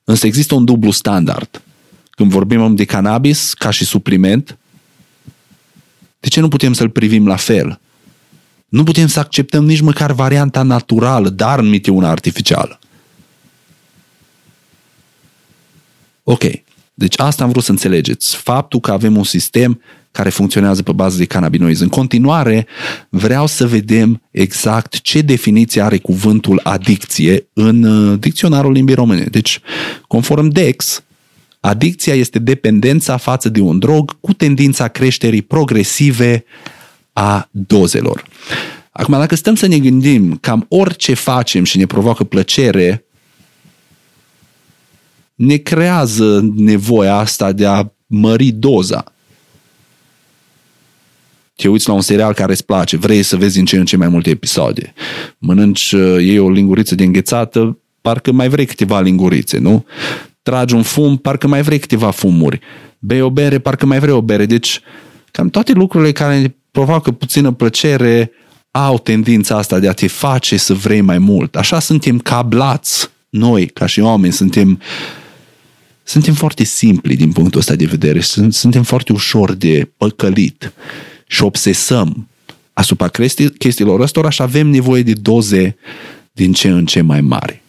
Însă 0.10 0.26
există 0.26 0.56
un 0.56 0.66
dublu 0.66 0.92
standard. 0.92 1.62
Când 2.10 2.32
vorbim 2.32 2.76
de 2.76 2.86
cannabis 2.86 3.54
ca 3.54 3.70
și 3.70 3.86
supliment, 3.86 4.58
de 6.20 6.28
ce 6.28 6.40
nu 6.40 6.48
putem 6.48 6.74
să-l 6.74 6.90
privim 6.90 7.28
la 7.28 7.36
fel? 7.36 7.80
Nu 8.70 8.84
putem 8.84 9.08
să 9.08 9.20
acceptăm 9.20 9.66
nici 9.66 9.82
măcar 9.82 10.12
varianta 10.12 10.62
naturală, 10.62 11.30
dar 11.30 11.60
înmite 11.60 11.92
una 11.92 12.10
artificială. 12.10 12.80
Ok. 16.24 16.44
Deci 17.00 17.20
asta 17.20 17.44
am 17.44 17.50
vrut 17.50 17.64
să 17.64 17.72
înțelegeți. 17.72 18.36
Faptul 18.36 18.80
că 18.80 18.92
avem 18.92 19.18
un 19.18 19.24
sistem 19.24 19.82
care 20.12 20.30
funcționează 20.30 20.84
pe 20.84 20.92
bază 20.92 21.18
de 21.18 21.26
cannabinoizi. 21.26 21.82
În 21.82 21.90
continuare, 21.90 22.68
vreau 23.10 23.48
să 23.48 23.68
vedem 23.68 24.22
exact 24.32 25.02
ce 25.02 25.22
definiție 25.22 25.82
are 25.82 25.98
cuvântul 25.98 26.60
adicție 26.64 27.48
în 27.54 27.84
uh, 27.84 28.20
dicționarul 28.20 28.72
limbii 28.72 28.96
române. 28.96 29.24
Deci, 29.24 29.60
conform 30.08 30.48
Dex, 30.48 31.04
Adicția 31.60 32.14
este 32.14 32.40
dependența 32.40 33.18
față 33.18 33.50
de 33.50 33.62
un 33.62 33.80
drog 33.80 34.18
cu 34.20 34.34
tendința 34.34 34.88
creșterii 34.88 35.42
progresive 35.42 36.44
a 37.14 37.50
dozelor. 37.52 38.24
Acum, 38.92 39.18
dacă 39.18 39.36
stăm 39.36 39.56
să 39.56 39.68
ne 39.68 39.80
gândim 39.80 40.38
cam 40.42 40.66
orice 40.70 41.14
facem 41.14 41.64
și 41.64 41.78
ne 41.78 41.86
provoacă 41.86 42.24
plăcere, 42.24 43.06
ne 45.40 45.56
creează 45.56 46.50
nevoia 46.56 47.16
asta 47.16 47.52
de 47.52 47.66
a 47.66 47.92
mări 48.08 48.52
doza. 48.52 49.04
Te 51.56 51.68
uiți 51.68 51.88
la 51.88 51.94
un 51.94 52.02
serial 52.02 52.34
care 52.34 52.52
îți 52.52 52.66
place, 52.66 52.98
vrei 52.98 53.24
să 53.24 53.36
vezi 53.36 53.60
în 53.60 53.66
ce 53.66 53.78
în 53.78 53.86
ce 53.86 53.98
mai 53.98 54.08
multe 54.08 54.30
episoade. 54.30 54.94
Mănânci, 55.38 55.92
uh, 55.92 56.22
iei 56.22 56.40
o 56.40 56.50
linguriță 56.50 56.96
de 56.96 57.04
înghețată, 57.04 57.78
parcă 58.02 58.32
mai 58.32 58.50
vrei 58.50 58.66
câteva 58.66 59.02
lingurițe, 59.02 59.58
nu? 59.58 59.86
Tragi 60.42 60.76
un 60.76 60.82
fum, 60.82 61.18
parcă 61.18 61.48
mai 61.48 61.62
vrei 61.62 61.80
câteva 61.80 62.12
fumuri. 62.12 62.60
Bei 63.00 63.22
o 63.22 63.30
bere, 63.30 63.60
parcă 63.60 63.86
mai 63.86 64.00
vrei 64.00 64.14
o 64.14 64.22
bere. 64.22 64.46
Deci, 64.46 64.82
cam 65.32 65.50
toate 65.50 65.72
lucrurile 65.72 66.12
care 66.12 66.40
ne 66.40 66.54
provoacă 66.72 67.12
puțină 67.12 67.52
plăcere 67.52 68.32
au 68.72 68.98
tendința 68.98 69.58
asta 69.58 69.80
de 69.80 69.88
a 69.88 69.94
te 69.94 70.08
face 70.08 70.58
să 70.58 70.74
vrei 70.74 71.02
mai 71.02 71.18
mult. 71.18 71.56
Așa 71.56 71.80
suntem 71.80 72.20
cablați 72.20 73.10
noi, 73.30 73.66
ca 73.66 73.86
și 73.86 74.00
oameni, 74.00 74.34
suntem 74.34 74.80
suntem 76.10 76.34
foarte 76.34 76.64
simpli 76.64 77.16
din 77.16 77.32
punctul 77.32 77.60
ăsta 77.60 77.76
de 77.76 77.86
vedere, 77.86 78.20
suntem 78.50 78.84
foarte 78.84 79.12
ușor 79.12 79.54
de 79.54 79.92
păcălit 79.98 80.74
și 81.28 81.44
obsesăm 81.44 82.28
asupra 82.74 83.10
chestiilor 83.58 84.00
ăstora 84.00 84.30
și 84.30 84.42
avem 84.42 84.68
nevoie 84.68 85.04
de 85.04 85.14
doze 85.14 85.76
din 86.32 86.54
ce 86.54 86.68
în 86.68 86.86
ce 86.86 87.02
mai 87.02 87.22
mari. 87.22 87.62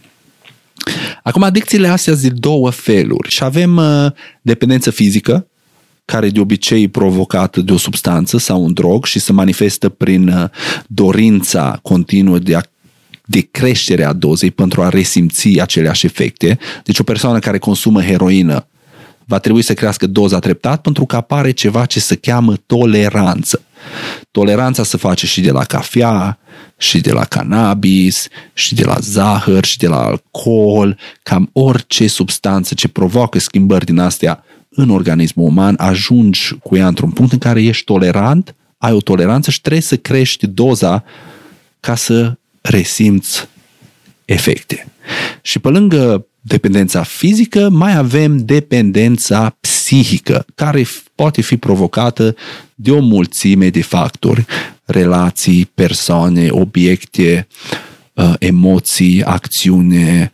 Acum, 1.23 1.43
adicțiile 1.43 1.89
astea 1.89 2.15
sunt 2.15 2.33
de 2.33 2.39
două 2.39 2.71
feluri 2.71 3.31
și 3.31 3.45
avem 3.45 3.77
uh, 3.77 4.07
dependență 4.43 4.91
fizică, 4.91 5.47
care 6.05 6.29
de 6.31 6.41
obicei 6.41 6.83
e 6.83 6.89
provocată 6.89 7.61
de 7.61 7.73
o 7.73 7.77
substanță 7.77 8.39
sau 8.39 8.65
un 8.65 8.73
drog 8.73 9.05
și 9.05 9.19
se 9.19 9.33
manifestă 9.33 9.89
prin 9.89 10.29
uh, 10.29 10.45
dorința 10.87 11.79
continuă 11.83 12.39
de 12.39 12.57
a 12.57 12.61
de 13.31 13.49
creștere 13.51 14.05
a 14.05 14.13
dozei 14.13 14.51
pentru 14.51 14.83
a 14.83 14.89
resimți 14.89 15.61
aceleași 15.61 16.07
efecte. 16.07 16.59
Deci 16.85 16.99
o 16.99 17.03
persoană 17.03 17.39
care 17.39 17.59
consumă 17.59 18.03
heroină 18.03 18.67
va 19.25 19.39
trebui 19.39 19.63
să 19.63 19.75
crească 19.75 20.07
doza 20.07 20.39
treptat 20.39 20.81
pentru 20.81 21.07
că 21.07 21.17
apare 21.17 21.51
ceva 21.51 21.85
ce 21.85 22.01
se 22.01 22.15
cheamă 22.15 22.57
toleranță. 22.67 23.63
Toleranța 24.31 24.83
se 24.83 24.97
face 24.97 25.27
și 25.27 25.41
de 25.41 25.51
la 25.51 25.65
cafea, 25.65 26.39
și 26.77 27.01
de 27.01 27.13
la 27.13 27.25
cannabis, 27.25 28.29
și 28.53 28.75
de 28.75 28.85
la 28.85 28.97
zahăr, 29.01 29.65
și 29.65 29.79
de 29.79 29.87
la 29.87 30.05
alcool, 30.05 30.99
cam 31.23 31.51
orice 31.53 32.07
substanță 32.07 32.75
ce 32.75 32.89
provoacă 32.89 33.39
schimbări 33.39 33.85
din 33.85 33.99
astea 33.99 34.45
în 34.69 34.91
organismul 34.91 35.47
uman, 35.47 35.75
ajungi 35.79 36.55
cu 36.63 36.77
ea 36.77 36.87
într-un 36.87 37.11
punct 37.11 37.33
în 37.33 37.39
care 37.39 37.63
ești 37.63 37.85
tolerant, 37.85 38.55
ai 38.79 38.93
o 38.93 39.01
toleranță 39.01 39.51
și 39.51 39.61
trebuie 39.61 39.83
să 39.83 39.97
crești 39.97 40.47
doza 40.47 41.05
ca 41.81 41.95
să 41.95 42.35
resimți 42.61 43.49
efecte. 44.25 44.87
Și 45.43 45.59
pe 45.59 45.69
lângă 45.69 46.27
dependența 46.41 47.03
fizică, 47.03 47.69
mai 47.69 47.97
avem 47.97 48.37
dependența 48.37 49.57
psihică, 49.61 50.47
care 50.55 50.87
poate 51.15 51.41
fi 51.41 51.57
provocată 51.57 52.35
de 52.75 52.91
o 52.91 53.01
mulțime 53.01 53.69
de 53.69 53.83
factori, 53.83 54.47
relații, 54.85 55.71
persoane, 55.75 56.49
obiecte, 56.51 57.47
uh, 58.15 58.33
emoții, 58.39 59.23
acțiune, 59.25 60.33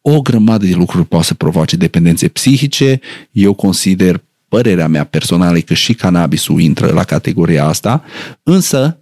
o 0.00 0.20
grămadă 0.20 0.66
de 0.66 0.74
lucruri 0.74 1.06
poate 1.06 1.24
să 1.24 1.34
provoace 1.34 1.76
dependențe 1.76 2.28
psihice. 2.28 3.00
Eu 3.30 3.54
consider, 3.54 4.22
părerea 4.48 4.88
mea 4.88 5.04
personală, 5.04 5.58
că 5.58 5.74
și 5.74 5.94
cannabisul 5.94 6.60
intră 6.60 6.92
la 6.92 7.04
categoria 7.04 7.64
asta, 7.64 8.04
însă 8.42 8.98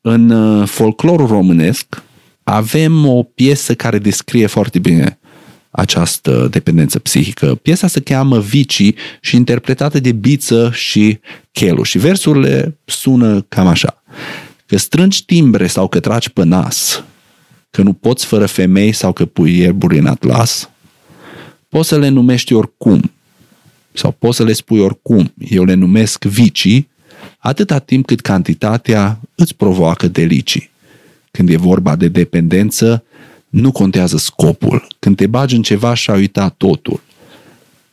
în 0.00 0.30
uh, 0.30 0.68
folclorul 0.68 1.26
românesc 1.26 2.02
avem 2.48 3.06
o 3.06 3.22
piesă 3.22 3.74
care 3.74 3.98
descrie 3.98 4.46
foarte 4.46 4.78
bine 4.78 5.18
această 5.70 6.48
dependență 6.50 6.98
psihică. 6.98 7.54
Piesa 7.54 7.86
se 7.86 8.00
cheamă 8.00 8.40
Vici 8.40 8.94
și 9.20 9.36
interpretată 9.36 10.00
de 10.00 10.12
Biță 10.12 10.70
și 10.74 11.18
Chelu 11.52 11.82
și 11.82 11.98
versurile 11.98 12.78
sună 12.84 13.40
cam 13.40 13.66
așa. 13.66 14.02
Că 14.66 14.76
strângi 14.76 15.24
timbre 15.24 15.66
sau 15.66 15.88
că 15.88 16.00
tragi 16.00 16.30
pe 16.30 16.44
nas, 16.44 17.04
că 17.70 17.82
nu 17.82 17.92
poți 17.92 18.26
fără 18.26 18.46
femei 18.46 18.92
sau 18.92 19.12
că 19.12 19.24
pui 19.24 19.58
ierburi 19.58 19.98
în 19.98 20.06
atlas, 20.06 20.70
poți 21.68 21.88
să 21.88 21.98
le 21.98 22.08
numești 22.08 22.52
oricum 22.52 23.10
sau 23.92 24.10
poți 24.10 24.36
să 24.36 24.44
le 24.44 24.52
spui 24.52 24.80
oricum. 24.80 25.32
Eu 25.38 25.64
le 25.64 25.74
numesc 25.74 26.24
vicii 26.24 26.88
atâta 27.38 27.78
timp 27.78 28.06
cât 28.06 28.20
cantitatea 28.20 29.20
îți 29.34 29.54
provoacă 29.54 30.08
delicii. 30.08 30.74
Când 31.36 31.48
e 31.48 31.56
vorba 31.56 31.96
de 31.96 32.08
dependență, 32.08 33.04
nu 33.48 33.72
contează 33.72 34.16
scopul. 34.16 34.86
Când 34.98 35.16
te 35.16 35.26
bagi 35.26 35.56
în 35.56 35.62
ceva 35.62 35.94
și 35.94 36.10
ai 36.10 36.18
uitat 36.18 36.54
totul. 36.56 37.00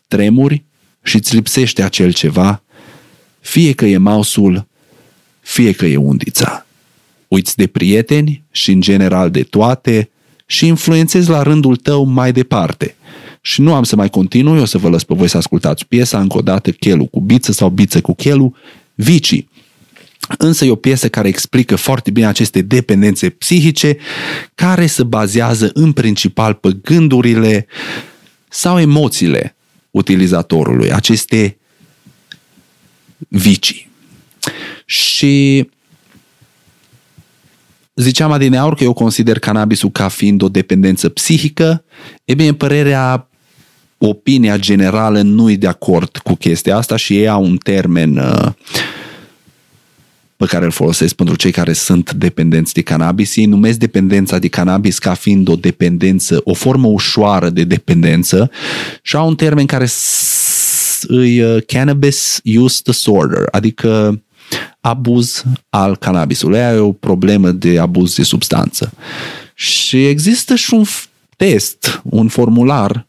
Tremuri 0.08 0.64
și 1.02 1.16
îți 1.16 1.36
lipsește 1.36 1.84
acel 1.84 2.14
ceva, 2.14 2.64
fie 3.40 3.74
că 3.74 3.86
e 3.86 3.98
mausul, 3.98 4.68
fie 5.40 5.72
că 5.72 5.86
e 5.86 5.96
undița. 5.96 6.66
Uiți 7.28 7.58
de 7.58 7.68
prieteni 7.68 8.44
și 8.52 8.72
în 8.72 8.82
general 8.82 9.32
de 9.32 9.44
toate 9.44 10.10
și 10.46 10.68
influențezi 10.68 11.30
la 11.30 11.42
rândul 11.42 11.76
tău 11.76 12.04
mai 12.04 12.32
departe. 12.32 12.96
Și 13.42 13.62
nu 13.62 13.74
am 13.74 13.84
să 13.84 13.96
mai 13.96 14.10
continui, 14.10 14.60
o 14.60 14.66
să 14.66 14.78
vă 14.78 14.90
lăs 14.90 15.04
pe 15.04 15.14
voi 15.14 15.28
să 15.28 15.38
ascultați 15.38 15.86
piesa 15.86 16.20
încă 16.20 16.38
o 16.38 16.42
dată, 16.42 16.72
Chelu 16.72 17.06
cu 17.06 17.20
biță 17.20 17.52
sau 17.52 17.70
biță 17.70 18.02
cu 18.02 18.14
Chelu, 18.14 18.56
Vicii. 18.96 19.50
Însă 20.38 20.66
e 20.66 20.72
o 20.72 20.76
piesă 20.76 21.10
care 21.10 21.28
explică 21.28 21.76
foarte 21.76 22.12
bine 22.12 22.28
aceste 22.28 22.62
dependențe 22.62 23.30
psihice 23.30 23.98
care 24.56 24.86
se 24.86 25.04
bazează 25.04 25.72
în 25.74 25.92
principal 25.92 26.54
pe 26.54 26.78
gândurile 26.82 27.68
sau 28.50 28.80
emoțiile 28.80 29.56
utilizatorului, 29.92 30.92
aceste 30.92 31.58
vicii. 33.28 33.90
Și 34.86 35.70
ziceam 37.96 38.32
adineaur 38.32 38.76
că 38.76 38.84
eu 38.84 38.94
consider 38.94 39.40
cannabisul 39.40 39.90
ca 39.90 40.08
fiind 40.08 40.42
o 40.42 40.50
dependență 40.50 41.10
psihică. 41.10 41.84
E 42.26 42.34
bine, 42.34 42.54
părerea, 42.54 43.28
opinia 43.98 44.58
generală 44.58 45.22
nu 45.22 45.50
e 45.50 45.56
de 45.56 45.68
acord 45.68 46.18
cu 46.18 46.36
chestia 46.36 46.78
asta 46.78 46.96
și 46.96 47.18
ei 47.18 47.28
au 47.28 47.44
un 47.44 47.58
termen 47.58 48.18
uh, 48.18 48.52
pe 50.44 50.50
care 50.50 50.66
îl 50.66 50.72
folosesc 50.72 51.16
pentru 51.16 51.36
cei 51.36 51.52
care 51.52 51.74
sunt 51.74 52.14
dependenți 52.14 52.74
de 52.74 52.82
cannabis. 52.82 53.36
Ei 53.36 53.46
numesc 53.46 53.78
dependența 53.78 54.40
de 54.40 54.48
cannabis 54.48 55.00
ca 55.00 55.14
fiind 55.14 55.48
o 55.48 55.56
dependență, 55.56 56.42
o 56.44 56.54
formă 56.54 56.88
ușoară 56.88 57.50
de 57.50 57.64
dependență 57.64 58.52
și 59.02 59.16
au 59.16 59.28
un 59.28 59.36
termen 59.36 59.66
care 59.66 59.88
îi 61.02 61.42
uh, 61.42 61.64
cannabis 61.68 62.42
use 62.44 62.82
disorder, 62.84 63.48
adică 63.52 64.22
abuz 64.82 65.44
al 65.70 65.96
cannabisului. 65.96 66.60
Aia 66.60 66.74
e 66.74 66.78
o 66.78 66.92
problemă 66.92 67.52
de 67.52 67.80
abuz 67.80 68.16
de 68.16 68.24
substanță. 68.24 68.92
Și 69.54 70.08
există 70.08 70.56
și 70.56 70.74
un 70.74 70.84
test, 71.38 72.02
un 72.04 72.28
formular 72.28 73.08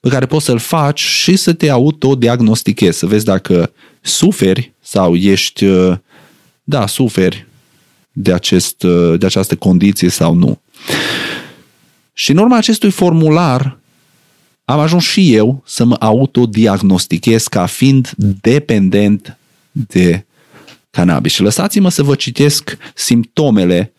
pe 0.00 0.08
care 0.08 0.26
poți 0.26 0.44
să-l 0.44 0.58
faci 0.58 1.00
și 1.00 1.36
să 1.36 1.52
te 1.52 1.70
autodiagnostichezi, 1.70 2.98
să 2.98 3.06
vezi 3.06 3.24
dacă 3.24 3.72
suferi 4.00 4.72
sau 4.80 5.14
ești 5.14 5.64
uh, 5.64 5.96
da, 6.70 6.86
suferi 6.86 7.46
de, 8.12 8.32
acest, 8.32 8.84
de 9.18 9.26
această 9.26 9.56
condiție 9.56 10.08
sau 10.08 10.34
nu. 10.34 10.60
Și 12.12 12.30
în 12.30 12.36
urma 12.36 12.56
acestui 12.56 12.90
formular 12.90 13.78
am 14.64 14.78
ajuns 14.78 15.04
și 15.04 15.34
eu 15.34 15.62
să 15.66 15.84
mă 15.84 15.96
autodiagnostichez 16.00 17.46
ca 17.46 17.66
fiind 17.66 18.10
dependent 18.40 19.38
de 19.70 20.24
cannabis. 20.90 21.32
Și 21.32 21.42
lăsați-mă 21.42 21.90
să 21.90 22.02
vă 22.02 22.14
citesc 22.14 22.76
simptomele 22.94 23.92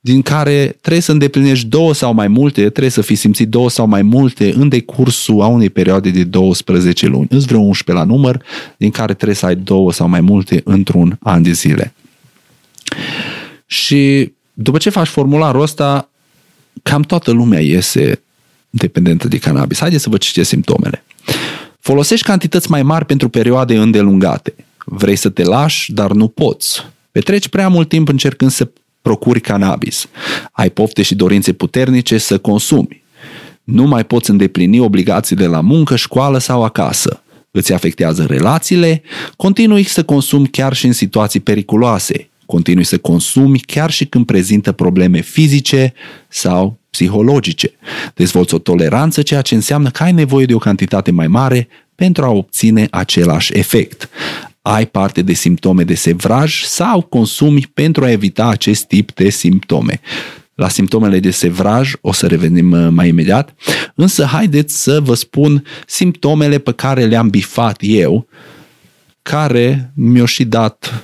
din 0.00 0.22
care 0.22 0.76
trebuie 0.80 1.02
să 1.02 1.12
îndeplinești 1.12 1.66
două 1.66 1.94
sau 1.94 2.14
mai 2.14 2.28
multe, 2.28 2.60
trebuie 2.60 2.90
să 2.90 3.00
fi 3.00 3.14
simțit 3.14 3.48
două 3.48 3.70
sau 3.70 3.86
mai 3.86 4.02
multe 4.02 4.52
în 4.52 4.68
decursul 4.68 5.42
a 5.42 5.46
unei 5.46 5.70
perioade 5.70 6.10
de 6.10 6.24
12 6.24 7.06
luni. 7.06 7.26
Îți 7.30 7.46
vreo 7.46 7.60
11 7.60 8.04
la 8.04 8.12
număr, 8.12 8.42
din 8.76 8.90
care 8.90 9.14
trebuie 9.14 9.36
să 9.36 9.46
ai 9.46 9.56
două 9.56 9.92
sau 9.92 10.08
mai 10.08 10.20
multe 10.20 10.60
într-un 10.64 11.18
an 11.20 11.42
de 11.42 11.52
zile. 11.52 11.92
Și 13.66 14.32
după 14.52 14.78
ce 14.78 14.90
faci 14.90 15.06
formularul 15.06 15.60
ăsta, 15.60 16.08
cam 16.82 17.02
toată 17.02 17.30
lumea 17.30 17.60
iese 17.60 18.22
dependentă 18.70 19.28
de 19.28 19.38
cannabis. 19.38 19.78
Haideți 19.78 20.02
să 20.02 20.08
vă 20.08 20.16
citesc 20.16 20.48
simptomele. 20.48 21.04
Folosești 21.80 22.26
cantități 22.26 22.70
mai 22.70 22.82
mari 22.82 23.04
pentru 23.04 23.28
perioade 23.28 23.76
îndelungate. 23.76 24.54
Vrei 24.84 25.16
să 25.16 25.28
te 25.28 25.42
lași, 25.42 25.92
dar 25.92 26.12
nu 26.12 26.28
poți. 26.28 26.86
Petreci 27.12 27.48
prea 27.48 27.68
mult 27.68 27.88
timp 27.88 28.08
încercând 28.08 28.50
să 28.50 28.70
procuri 29.02 29.40
cannabis. 29.40 30.08
Ai 30.52 30.70
pofte 30.70 31.02
și 31.02 31.14
dorințe 31.14 31.52
puternice 31.52 32.18
să 32.18 32.38
consumi. 32.38 33.02
Nu 33.64 33.86
mai 33.86 34.04
poți 34.04 34.30
îndeplini 34.30 34.80
obligațiile 34.80 35.46
la 35.46 35.60
muncă, 35.60 35.96
școală 35.96 36.38
sau 36.38 36.64
acasă. 36.64 37.22
îți 37.50 37.72
afectează 37.72 38.24
relațiile, 38.24 39.02
continui 39.36 39.82
să 39.82 40.04
consumi 40.04 40.48
chiar 40.48 40.74
și 40.74 40.86
în 40.86 40.92
situații 40.92 41.40
periculoase, 41.40 42.27
continui 42.48 42.84
să 42.84 42.98
consumi 42.98 43.58
chiar 43.58 43.90
și 43.90 44.04
când 44.04 44.26
prezintă 44.26 44.72
probleme 44.72 45.20
fizice 45.20 45.92
sau 46.28 46.78
psihologice. 46.90 47.70
Dezvolți 48.14 48.54
o 48.54 48.58
toleranță, 48.58 49.22
ceea 49.22 49.42
ce 49.42 49.54
înseamnă 49.54 49.90
că 49.90 50.02
ai 50.02 50.12
nevoie 50.12 50.46
de 50.46 50.54
o 50.54 50.58
cantitate 50.58 51.10
mai 51.10 51.26
mare 51.26 51.68
pentru 51.94 52.24
a 52.24 52.28
obține 52.28 52.86
același 52.90 53.56
efect. 53.56 54.08
Ai 54.62 54.86
parte 54.86 55.22
de 55.22 55.32
simptome 55.32 55.84
de 55.84 55.94
sevraj 55.94 56.62
sau 56.62 57.00
consumi 57.00 57.70
pentru 57.74 58.04
a 58.04 58.10
evita 58.10 58.46
acest 58.46 58.84
tip 58.84 59.12
de 59.12 59.28
simptome. 59.28 60.00
La 60.54 60.68
simptomele 60.68 61.18
de 61.20 61.30
sevraj 61.30 61.92
o 62.00 62.12
să 62.12 62.26
revenim 62.26 62.70
uh, 62.70 62.88
mai 62.90 63.08
imediat, 63.08 63.54
însă 63.94 64.24
haideți 64.24 64.82
să 64.82 65.00
vă 65.00 65.14
spun 65.14 65.64
simptomele 65.86 66.58
pe 66.58 66.72
care 66.72 67.04
le-am 67.04 67.28
bifat 67.28 67.76
eu, 67.80 68.28
care 69.22 69.92
mi-au 69.94 70.26
și 70.26 70.44
dat 70.44 71.02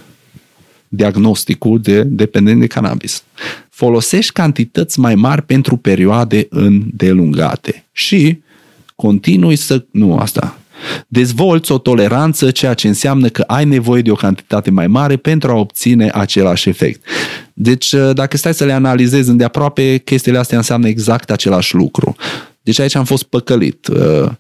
diagnosticul 0.97 1.81
de 1.81 2.03
dependent 2.03 2.61
de 2.61 2.67
cannabis. 2.67 3.23
Folosești 3.71 4.33
cantități 4.33 5.01
mai 5.01 5.15
mari 5.15 5.43
pentru 5.43 5.77
perioade 5.77 6.47
îndelungate 6.51 7.85
și 7.93 8.39
continui 8.95 9.57
să... 9.57 9.85
Nu, 9.91 10.17
asta. 10.17 10.59
Dezvolți 11.09 11.73
o 11.73 11.79
toleranță, 11.79 12.51
ceea 12.51 12.75
ce 12.75 12.89
înseamnă 12.89 13.29
că 13.29 13.45
ai 13.47 13.65
nevoie 13.65 14.03
de 14.03 14.11
o 14.11 14.15
cantitate 14.15 14.71
mai 14.71 14.87
mare 14.87 15.17
pentru 15.17 15.51
a 15.51 15.55
obține 15.55 16.11
același 16.15 16.69
efect. 16.69 17.05
Deci, 17.53 17.93
uh, 17.93 18.11
dacă 18.15 18.37
stai 18.37 18.55
să 18.55 18.65
le 18.65 18.73
analizezi 18.73 19.31
îndeaproape, 19.31 19.99
chestiile 19.99 20.39
astea 20.39 20.57
înseamnă 20.57 20.89
exact 20.89 21.31
același 21.31 21.75
lucru. 21.75 22.17
Deci 22.63 22.79
aici 22.79 22.95
am 22.95 23.05
fost 23.05 23.23
păcălit. 23.23 23.87
Uh, 23.87 24.31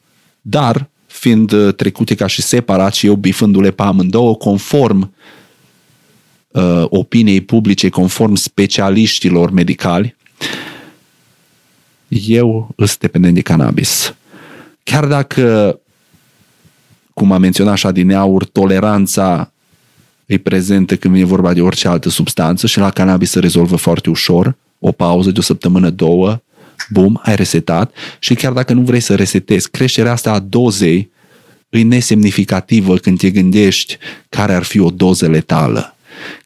dar, 0.41 0.89
fiind 1.07 1.53
uh, 1.53 1.75
trecute 1.75 2.15
ca 2.15 2.27
și 2.27 2.43
separat 2.43 2.95
și 2.95 3.07
eu 3.07 3.15
bifându-le 3.15 3.71
pe 3.71 3.83
amândouă, 3.83 4.35
conform 4.35 5.13
opiniei 6.85 7.41
publice, 7.41 7.89
conform 7.89 8.35
specialiștilor 8.35 9.51
medicali, 9.51 10.17
eu 12.09 12.75
sunt 12.77 12.99
dependent 12.99 13.35
de 13.35 13.41
cannabis. 13.41 14.15
Chiar 14.83 15.07
dacă 15.07 15.79
cum 17.15 17.33
a 17.33 17.39
menționat 17.39 17.77
și 17.77 17.87
Adineaur, 17.87 18.45
toleranța 18.45 19.53
e 20.27 20.39
prezentă 20.39 20.97
când 20.97 21.15
vine 21.15 21.27
vorba 21.27 21.53
de 21.53 21.61
orice 21.61 21.89
altă 21.89 22.09
substanță 22.09 22.67
și 22.67 22.79
la 22.79 22.91
cannabis 22.91 23.31
se 23.31 23.39
rezolvă 23.39 23.77
foarte 23.77 24.11
ușor, 24.11 24.57
o 24.79 24.93
pauză 24.93 25.31
de 25.31 25.39
o 25.39 25.43
săptămână, 25.43 25.91
două, 25.91 26.43
bum, 26.91 27.21
ai 27.23 27.37
resetat 27.37 27.95
și 28.19 28.35
chiar 28.35 28.53
dacă 28.53 28.73
nu 28.73 28.81
vrei 28.81 29.01
să 29.01 29.15
resetezi, 29.15 29.71
creșterea 29.71 30.13
asta 30.13 30.33
a 30.33 30.39
dozei 30.39 31.11
e 31.69 31.83
nesemnificativă 31.83 32.97
când 32.97 33.19
te 33.19 33.31
gândești 33.31 33.99
care 34.29 34.55
ar 34.55 34.63
fi 34.63 34.79
o 34.79 34.91
doză 34.91 35.29
letală, 35.29 35.94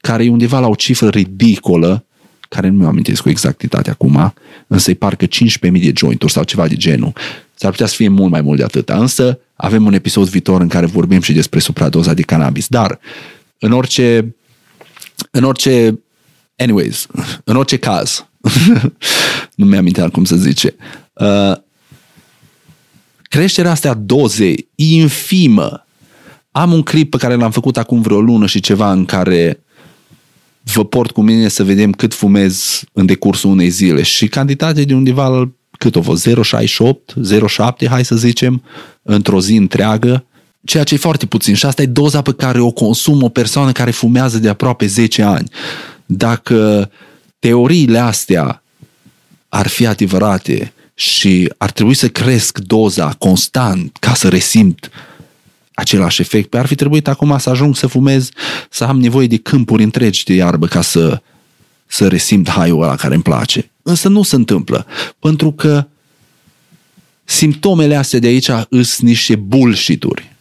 care 0.00 0.24
e 0.24 0.30
undeva 0.30 0.58
la 0.58 0.68
o 0.68 0.74
cifră 0.74 1.08
ridicolă, 1.08 2.04
care 2.48 2.68
nu 2.68 2.76
mi-o 2.76 2.88
amintesc 2.88 3.22
cu 3.22 3.28
exactitate 3.28 3.90
acum, 3.90 4.34
însă 4.66 4.90
e 4.90 4.94
parcă 4.94 5.26
15.000 5.26 5.30
de 5.60 5.92
jointuri 5.96 6.32
sau 6.32 6.44
ceva 6.44 6.68
de 6.68 6.74
genul. 6.74 7.12
S-ar 7.54 7.70
putea 7.70 7.86
să 7.86 7.94
fie 7.94 8.08
mult 8.08 8.30
mai 8.30 8.40
mult 8.40 8.58
de 8.58 8.64
atâta, 8.64 8.98
însă 8.98 9.38
avem 9.54 9.86
un 9.86 9.92
episod 9.92 10.28
viitor 10.28 10.60
în 10.60 10.68
care 10.68 10.86
vorbim 10.86 11.20
și 11.20 11.32
despre 11.32 11.58
supradoza 11.58 12.14
de 12.14 12.22
cannabis. 12.22 12.66
Dar, 12.68 12.98
în 13.58 13.72
orice, 13.72 14.34
în 15.30 15.44
orice, 15.44 15.98
anyways, 16.56 17.06
în 17.44 17.56
orice 17.56 17.76
caz, 17.76 18.26
nu 19.54 19.64
mi-am 19.64 20.10
cum 20.12 20.24
să 20.24 20.36
zice, 20.36 20.74
uh, 21.12 21.56
creșterea 23.22 23.70
asta 23.70 23.90
a 23.90 23.94
dozei 23.94 24.68
infimă. 24.74 25.86
Am 26.50 26.72
un 26.72 26.82
clip 26.82 27.10
pe 27.10 27.16
care 27.16 27.34
l-am 27.34 27.50
făcut 27.50 27.76
acum 27.76 28.00
vreo 28.00 28.20
lună 28.20 28.46
și 28.46 28.60
ceva 28.60 28.92
în 28.92 29.04
care 29.04 29.60
vă 30.72 30.84
port 30.84 31.10
cu 31.10 31.20
mine 31.20 31.48
să 31.48 31.64
vedem 31.64 31.92
cât 31.92 32.14
fumez 32.14 32.82
în 32.92 33.06
decursul 33.06 33.50
unei 33.50 33.68
zile. 33.68 34.02
Și 34.02 34.28
cantitatea 34.28 34.84
de 34.84 34.94
undeva 34.94 35.52
cât 35.78 35.96
o 35.96 36.02
fost, 36.02 36.28
0,68, 36.28 36.34
0,7, 37.82 37.88
hai 37.88 38.04
să 38.04 38.16
zicem, 38.16 38.62
într-o 39.02 39.40
zi 39.40 39.54
întreagă, 39.54 40.24
ceea 40.64 40.84
ce 40.84 40.94
e 40.94 40.98
foarte 40.98 41.26
puțin. 41.26 41.54
Și 41.54 41.66
asta 41.66 41.82
e 41.82 41.86
doza 41.86 42.22
pe 42.22 42.32
care 42.32 42.60
o 42.60 42.70
consumă 42.70 43.24
o 43.24 43.28
persoană 43.28 43.72
care 43.72 43.90
fumează 43.90 44.38
de 44.38 44.48
aproape 44.48 44.86
10 44.86 45.22
ani. 45.22 45.50
Dacă 46.06 46.90
teoriile 47.38 47.98
astea 47.98 48.62
ar 49.48 49.66
fi 49.66 49.86
adevărate 49.86 50.72
și 50.94 51.52
ar 51.56 51.70
trebui 51.70 51.94
să 51.94 52.08
cresc 52.08 52.58
doza 52.58 53.14
constant 53.18 53.96
ca 54.00 54.14
să 54.14 54.28
resimt 54.28 54.90
același 55.78 56.20
efect, 56.20 56.50
pe 56.50 56.58
ar 56.58 56.66
fi 56.66 56.74
trebuit 56.74 57.08
acum 57.08 57.38
să 57.38 57.50
ajung 57.50 57.76
să 57.76 57.86
fumez, 57.86 58.28
să 58.70 58.84
am 58.84 59.00
nevoie 59.00 59.26
de 59.26 59.36
câmpuri 59.36 59.82
întregi 59.82 60.24
de 60.24 60.34
iarbă 60.34 60.66
ca 60.66 60.82
să, 60.82 61.22
să 61.86 62.08
resimt 62.08 62.48
haiul 62.48 62.82
ăla 62.82 62.96
care 62.96 63.14
îmi 63.14 63.22
place. 63.22 63.70
Însă 63.82 64.08
nu 64.08 64.22
se 64.22 64.34
întâmplă, 64.34 64.86
pentru 65.18 65.52
că 65.52 65.86
simptomele 67.24 67.96
astea 67.96 68.18
de 68.18 68.26
aici 68.26 68.50
îs 68.68 69.00
niște 69.00 69.36
bullshit-uri. 69.36 70.36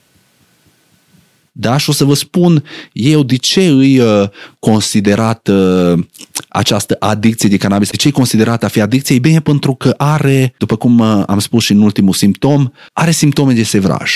Da? 1.51 1.77
Și 1.77 1.89
o 1.89 1.93
să 1.93 2.03
vă 2.03 2.13
spun 2.13 2.63
eu 2.93 3.23
de 3.23 3.35
ce 3.35 3.65
îi 3.65 3.99
uh, 3.99 4.29
considerat 4.59 5.47
uh, 5.47 5.99
această 6.47 6.95
adicție 6.99 7.49
de 7.49 7.57
cannabis, 7.57 7.89
de 7.89 7.95
ce 7.95 8.07
e 8.07 8.11
considerată 8.11 8.65
a 8.65 8.69
fi 8.69 8.81
adicție? 8.81 9.15
E 9.15 9.19
bine 9.19 9.39
pentru 9.39 9.75
că 9.75 9.93
are, 9.97 10.53
după 10.57 10.75
cum 10.75 10.99
uh, 10.99 11.23
am 11.27 11.39
spus 11.39 11.63
și 11.63 11.71
în 11.71 11.81
ultimul 11.81 12.13
simptom, 12.13 12.69
are 12.93 13.11
simptome 13.11 13.53
de 13.53 13.63
sevraj. 13.63 14.11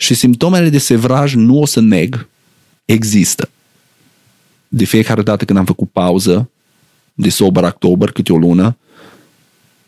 Și 0.00 0.14
simptomele 0.14 0.68
de 0.68 0.78
sevraj, 0.78 1.34
nu 1.34 1.60
o 1.60 1.66
să 1.66 1.80
neg, 1.80 2.28
există. 2.84 3.50
De 4.68 4.84
fiecare 4.84 5.22
dată 5.22 5.44
când 5.44 5.58
am 5.58 5.64
făcut 5.64 5.90
pauză, 5.90 6.50
de 7.14 7.28
sober 7.28 7.62
october, 7.62 8.10
câte 8.10 8.32
o 8.32 8.36
lună. 8.36 8.76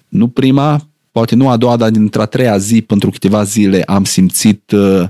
Nu 0.09 0.29
prima, 0.29 0.89
poate 1.11 1.35
nu 1.35 1.49
a 1.49 1.57
doua, 1.57 1.77
dar 1.77 1.91
dintre 1.91 2.23
a 2.23 2.25
treia 2.25 2.59
zi, 2.59 2.83
pentru 2.83 3.11
câteva 3.11 3.43
zile, 3.43 3.83
am 3.83 4.05
simțit 4.05 4.71
uh, 4.71 5.09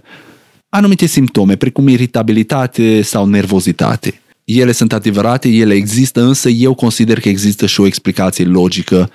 anumite 0.69 1.07
simptome, 1.07 1.57
precum 1.57 1.89
iritabilitate 1.89 3.03
sau 3.03 3.27
nervozitate. 3.27 4.21
Ele 4.45 4.73
sunt 4.73 4.93
adevărate, 4.93 5.49
ele 5.49 5.75
există, 5.75 6.23
însă 6.23 6.49
eu 6.49 6.75
consider 6.75 7.21
că 7.21 7.29
există 7.29 7.67
și 7.67 7.81
o 7.81 7.87
explicație 7.87 8.45
logică 8.45 9.11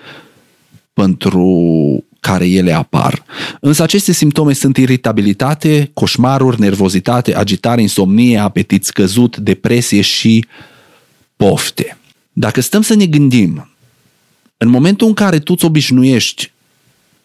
pentru 1.02 2.04
care 2.20 2.48
ele 2.48 2.72
apar. 2.72 3.24
Însă 3.60 3.84
aceste 3.84 4.12
simptome 4.12 4.54
sunt 4.54 4.78
iritabilitate, 4.78 5.92
coșmaruri, 5.94 6.60
nervozitate, 6.60 7.36
agitare, 7.36 7.82
insomnie, 7.82 8.38
apetit 8.38 8.86
scăzut, 8.86 9.38
depresie 9.38 10.02
și 10.02 10.46
pofte. 11.36 11.98
Dacă 12.34 12.62
stăm 12.62 12.82
să 12.82 12.96
ne 12.96 13.06
gândim, 13.06 13.70
în 14.58 14.70
momentul 14.70 15.08
în 15.08 15.14
care 15.14 15.40
tu 15.40 15.54
îți 15.54 15.66
obișnuiești 15.66 16.52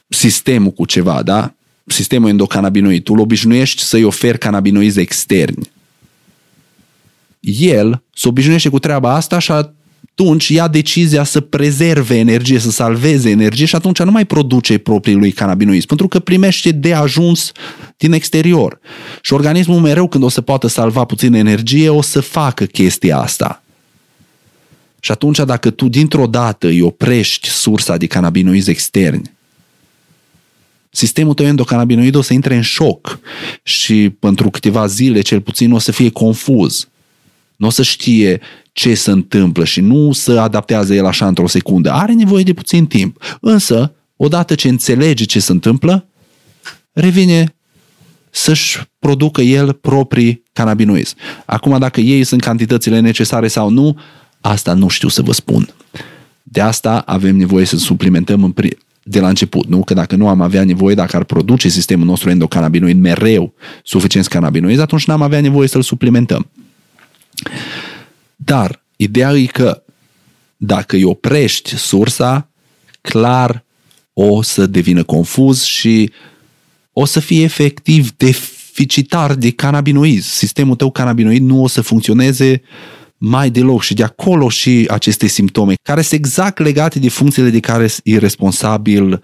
sistemul 0.09 0.71
cu 0.71 0.87
ceva, 0.87 1.23
da? 1.23 1.55
Sistemul 1.87 2.29
endocannabinoid, 2.29 3.03
tu 3.03 3.13
îl 3.13 3.21
obișnuiești 3.21 3.83
să-i 3.83 4.05
oferi 4.05 4.39
cannabinoizi 4.39 5.01
externi. 5.01 5.71
El 7.41 8.03
se 8.15 8.29
obișnuiește 8.29 8.69
cu 8.69 8.79
treaba 8.79 9.15
asta 9.15 9.39
și 9.39 9.53
atunci 10.15 10.49
ia 10.49 10.69
decizia 10.69 11.25
să 11.25 11.41
prezerve 11.41 12.19
energie, 12.19 12.59
să 12.59 12.71
salveze 12.71 13.31
energie 13.31 13.67
și 13.67 13.75
atunci 13.75 13.99
nu 13.99 14.11
mai 14.11 14.25
produce 14.25 14.79
propriul 14.79 15.19
lui 15.19 15.33
cannabinoid, 15.33 15.85
pentru 15.85 16.09
că 16.09 16.19
primește 16.19 16.73
de 16.73 16.95
ajuns 16.95 17.53
din 17.97 18.13
exterior. 18.13 18.79
Și 19.21 19.33
organismul 19.33 19.81
mereu 19.81 20.09
când 20.09 20.25
o 20.25 20.29
să 20.29 20.41
poată 20.41 20.67
salva 20.67 21.05
puțin 21.05 21.35
energie, 21.35 21.89
o 21.89 22.03
să 22.03 22.21
facă 22.21 22.65
chestia 22.65 23.19
asta. 23.19 23.63
Și 25.01 25.11
atunci 25.11 25.39
dacă 25.39 25.71
tu 25.71 25.89
dintr-o 25.89 26.27
dată 26.27 26.67
îi 26.67 26.81
oprești 26.81 27.49
sursa 27.49 27.97
de 27.97 28.07
cannabinoizi 28.07 28.71
externi, 28.71 29.33
sistemul 30.91 31.35
tău 31.35 31.47
endocannabinoid 31.47 32.15
o 32.15 32.23
să 32.23 32.33
intre 32.33 32.55
în 32.55 32.63
șoc 32.63 33.19
și 33.63 34.11
pentru 34.19 34.51
câteva 34.51 34.87
zile 34.87 35.21
cel 35.21 35.41
puțin 35.41 35.73
o 35.73 35.79
să 35.79 35.93
fie 35.93 36.11
confuz. 36.11 36.89
Nu 37.63 37.69
o 37.69 37.71
să 37.71 37.83
știe 37.83 38.41
ce 38.73 38.95
se 38.95 39.11
întâmplă 39.11 39.65
și 39.65 39.81
nu 39.81 40.13
să 40.13 40.41
adaptează 40.41 40.95
el 40.95 41.07
așa 41.07 41.27
într-o 41.27 41.47
secundă. 41.47 41.93
Are 41.93 42.13
nevoie 42.13 42.43
de 42.43 42.53
puțin 42.53 42.87
timp. 42.87 43.39
Însă, 43.41 43.95
odată 44.17 44.55
ce 44.55 44.69
înțelege 44.69 45.25
ce 45.25 45.41
se 45.41 45.53
întâmplă, 45.53 46.09
revine 46.93 47.55
să-și 48.31 48.79
producă 48.99 49.41
el 49.41 49.73
proprii 49.73 50.43
cannabinoizi. 50.53 51.15
Acum, 51.45 51.79
dacă 51.79 52.01
ei 52.01 52.25
sunt 52.25 52.41
cantitățile 52.41 53.01
necesare 53.01 53.49
sau 53.49 53.71
nu, 53.71 53.97
Asta 54.43 54.73
nu 54.73 54.89
știu 54.89 55.09
să 55.09 55.23
vă 55.23 55.33
spun. 55.33 55.69
De 56.43 56.61
asta 56.61 57.03
avem 57.07 57.37
nevoie 57.37 57.65
să 57.65 57.77
suplimentăm 57.77 58.45
în 58.45 58.53
pri- 58.53 58.79
de 59.03 59.21
la 59.21 59.29
început, 59.29 59.67
nu? 59.67 59.85
Că 59.85 59.95
dacă 59.95 60.17
nu 60.17 60.29
am 60.29 60.41
avea 60.41 60.65
nevoie, 60.65 60.95
dacă 60.95 61.17
ar 61.17 61.25
produce 61.25 61.69
sistemul 61.69 62.07
nostru 62.07 62.31
endocannabinoid 62.31 63.01
mereu 63.01 63.55
suficient 63.85 64.27
cannabinoid, 64.27 64.79
atunci 64.79 65.07
n-am 65.07 65.23
avea 65.23 65.41
nevoie 65.41 65.69
să-l 65.69 65.83
suplimentăm. 65.83 66.51
Dar 68.37 68.85
ideea 68.97 69.33
e 69.33 69.47
că 69.47 69.83
dacă 70.57 70.97
îi 70.97 71.05
oprești 71.05 71.77
sursa, 71.77 72.49
clar 73.01 73.65
o 74.13 74.43
să 74.43 74.67
devină 74.67 75.03
confuz 75.03 75.63
și 75.63 76.13
o 76.93 77.05
să 77.05 77.21
fie 77.21 77.43
efectiv 77.43 78.11
deficitar 78.17 79.35
de 79.35 79.51
cannabinoizi. 79.51 80.29
Sistemul 80.29 80.77
tău 80.77 80.91
cannabinoid 80.91 81.43
nu 81.43 81.63
o 81.63 81.67
să 81.67 81.81
funcționeze 81.81 82.63
mai 83.17 83.51
deloc 83.51 83.83
și 83.83 83.95
de 83.95 84.03
acolo 84.03 84.49
și 84.49 84.87
aceste 84.91 85.27
simptome, 85.27 85.75
care 85.83 86.03
sunt 86.03 86.21
exact 86.21 86.59
legate 86.59 86.99
de 86.99 87.09
funcțiile 87.09 87.51
de 87.51 87.61
care 87.61 87.89
e 88.05 88.19
responsabil, 88.19 89.23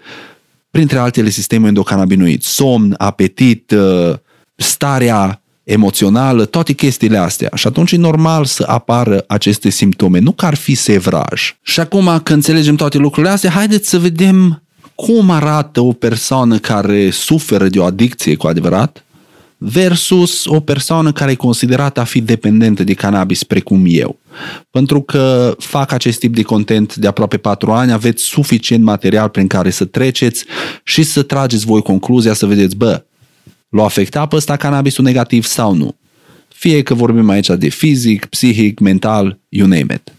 printre 0.71 0.97
altele, 0.97 1.29
sistemul 1.29 1.67
endocannabinoid. 1.67 2.41
Somn, 2.41 2.95
apetit, 2.97 3.71
uh, 3.71 4.17
starea 4.55 5.41
emoțională, 5.71 6.45
toate 6.45 6.73
chestiile 6.73 7.17
astea. 7.17 7.49
Și 7.53 7.67
atunci 7.67 7.91
e 7.91 7.97
normal 7.97 8.45
să 8.45 8.63
apară 8.67 9.23
aceste 9.27 9.69
simptome, 9.69 10.19
nu 10.19 10.31
că 10.31 10.45
ar 10.45 10.55
fi 10.55 10.75
sevraj. 10.75 11.55
Și 11.61 11.79
acum, 11.79 12.05
când 12.05 12.37
înțelegem 12.37 12.75
toate 12.75 12.97
lucrurile 12.97 13.31
astea, 13.31 13.49
haideți 13.49 13.89
să 13.89 13.99
vedem 13.99 14.63
cum 14.95 15.29
arată 15.29 15.81
o 15.81 15.91
persoană 15.91 16.57
care 16.57 17.09
suferă 17.09 17.67
de 17.67 17.79
o 17.79 17.83
adicție 17.83 18.35
cu 18.35 18.47
adevărat 18.47 19.03
versus 19.61 20.45
o 20.45 20.59
persoană 20.59 21.11
care 21.11 21.31
e 21.31 21.35
considerată 21.35 21.99
a 21.99 22.03
fi 22.03 22.21
dependentă 22.21 22.83
de 22.83 22.93
cannabis 22.93 23.43
precum 23.43 23.83
eu. 23.87 24.19
Pentru 24.71 25.01
că 25.01 25.55
fac 25.57 25.91
acest 25.91 26.19
tip 26.19 26.35
de 26.35 26.41
content 26.41 26.95
de 26.95 27.07
aproape 27.07 27.37
patru 27.37 27.71
ani, 27.71 27.91
aveți 27.91 28.23
suficient 28.23 28.83
material 28.83 29.29
prin 29.29 29.47
care 29.47 29.69
să 29.69 29.85
treceți 29.85 30.45
și 30.83 31.03
să 31.03 31.21
trageți 31.21 31.65
voi 31.65 31.81
concluzia, 31.81 32.33
să 32.33 32.45
vedeți, 32.45 32.75
bă, 32.75 33.03
l-a 33.69 33.83
afectat 33.83 34.27
pe 34.27 34.35
ăsta 34.35 34.55
cannabisul 34.55 35.03
negativ 35.03 35.45
sau 35.45 35.73
nu. 35.73 35.95
Fie 36.47 36.83
că 36.83 36.93
vorbim 36.93 37.29
aici 37.29 37.47
de 37.47 37.69
fizic, 37.69 38.25
psihic, 38.25 38.79
mental, 38.79 39.39
you 39.49 39.67
name 39.67 39.93
it. 39.93 40.13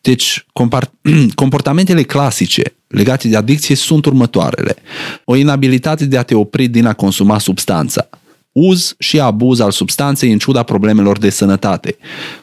Deci, 0.00 0.46
comportamentele 1.34 2.02
clasice 2.02 2.62
legate 2.86 3.28
de 3.28 3.36
adicție 3.36 3.74
sunt 3.74 4.06
următoarele. 4.06 4.76
O 5.24 5.36
inabilitate 5.36 6.06
de 6.06 6.18
a 6.18 6.22
te 6.22 6.34
opri 6.34 6.66
din 6.66 6.86
a 6.86 6.92
consuma 6.92 7.38
substanța. 7.38 8.08
Uz 8.52 8.94
și 8.98 9.20
abuz 9.20 9.60
al 9.60 9.70
substanței 9.70 10.32
în 10.32 10.38
ciuda 10.38 10.62
problemelor 10.62 11.18
de 11.18 11.30
sănătate. 11.30 11.96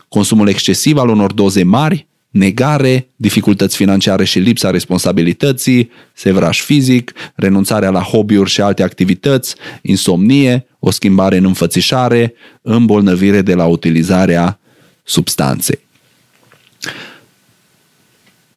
Consumul 0.08 0.48
excesiv 0.48 0.98
al 0.98 1.10
unor 1.10 1.32
doze 1.32 1.64
mari, 1.64 2.08
negare, 2.36 3.08
dificultăți 3.16 3.76
financiare 3.76 4.24
și 4.24 4.40
lipsa 4.40 4.70
responsabilității, 4.70 5.92
sevraj 6.14 6.62
fizic, 6.62 7.14
renunțarea 7.36 7.90
la 7.90 8.02
hobby-uri 8.02 8.50
și 8.50 8.62
alte 8.62 8.84
activități, 8.84 9.56
insomnie, 9.82 10.68
o 10.80 10.92
schimbare 10.92 11.38
în 11.38 11.46
înfățișare, 11.46 12.34
îmbolnăvire 12.62 13.42
de 13.42 13.54
la 13.54 13.66
utilizarea 13.66 14.60
substanței. 15.04 15.80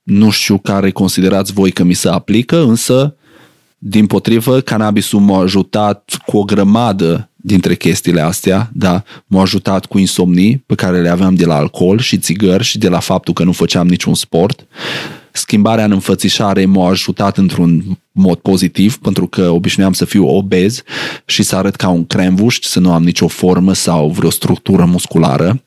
Nu 0.03 0.31
știu 0.31 0.59
care 0.59 0.91
considerați 0.91 1.53
voi 1.53 1.71
că 1.71 1.83
mi 1.83 1.95
se 1.95 2.09
aplică, 2.09 2.61
însă, 2.61 3.17
din 3.79 4.07
potrivă, 4.07 4.61
cannabisul 4.61 5.21
m-a 5.21 5.41
ajutat 5.41 6.17
cu 6.27 6.37
o 6.37 6.45
grămadă 6.45 7.31
dintre 7.37 7.75
chestiile 7.75 8.21
astea, 8.21 8.71
da, 8.73 9.03
m-a 9.27 9.41
ajutat 9.41 9.87
cu 9.87 9.99
insomnii 9.99 10.63
pe 10.67 10.75
care 10.75 11.01
le 11.01 11.09
aveam 11.09 11.35
de 11.35 11.45
la 11.45 11.57
alcool 11.57 11.99
și 11.99 12.19
țigări 12.19 12.65
și 12.65 12.79
de 12.79 12.89
la 12.89 12.99
faptul 12.99 13.35
că 13.35 13.45
nu 13.45 13.53
făceam 13.53 13.87
niciun 13.87 14.15
sport. 14.15 14.67
Schimbarea 15.33 15.85
în 15.85 15.93
înfățișare 15.93 16.65
m-a 16.65 16.89
ajutat 16.89 17.37
într-un 17.37 17.99
mod 18.13 18.39
pozitiv, 18.39 18.97
pentru 18.97 19.27
că 19.27 19.49
obișnuiam 19.49 19.93
să 19.93 20.05
fiu 20.05 20.27
obez 20.27 20.83
și 21.25 21.43
să 21.43 21.57
arăt 21.57 21.77
ca 21.77 21.89
un 21.89 22.07
cremvuș, 22.07 22.59
să 22.61 22.81
nu 22.81 22.93
am 22.93 23.03
nicio 23.03 23.29
formă 23.29 23.73
sau 23.73 24.11
vreo 24.11 24.31
structură 24.31 24.85
musculară. 24.85 25.63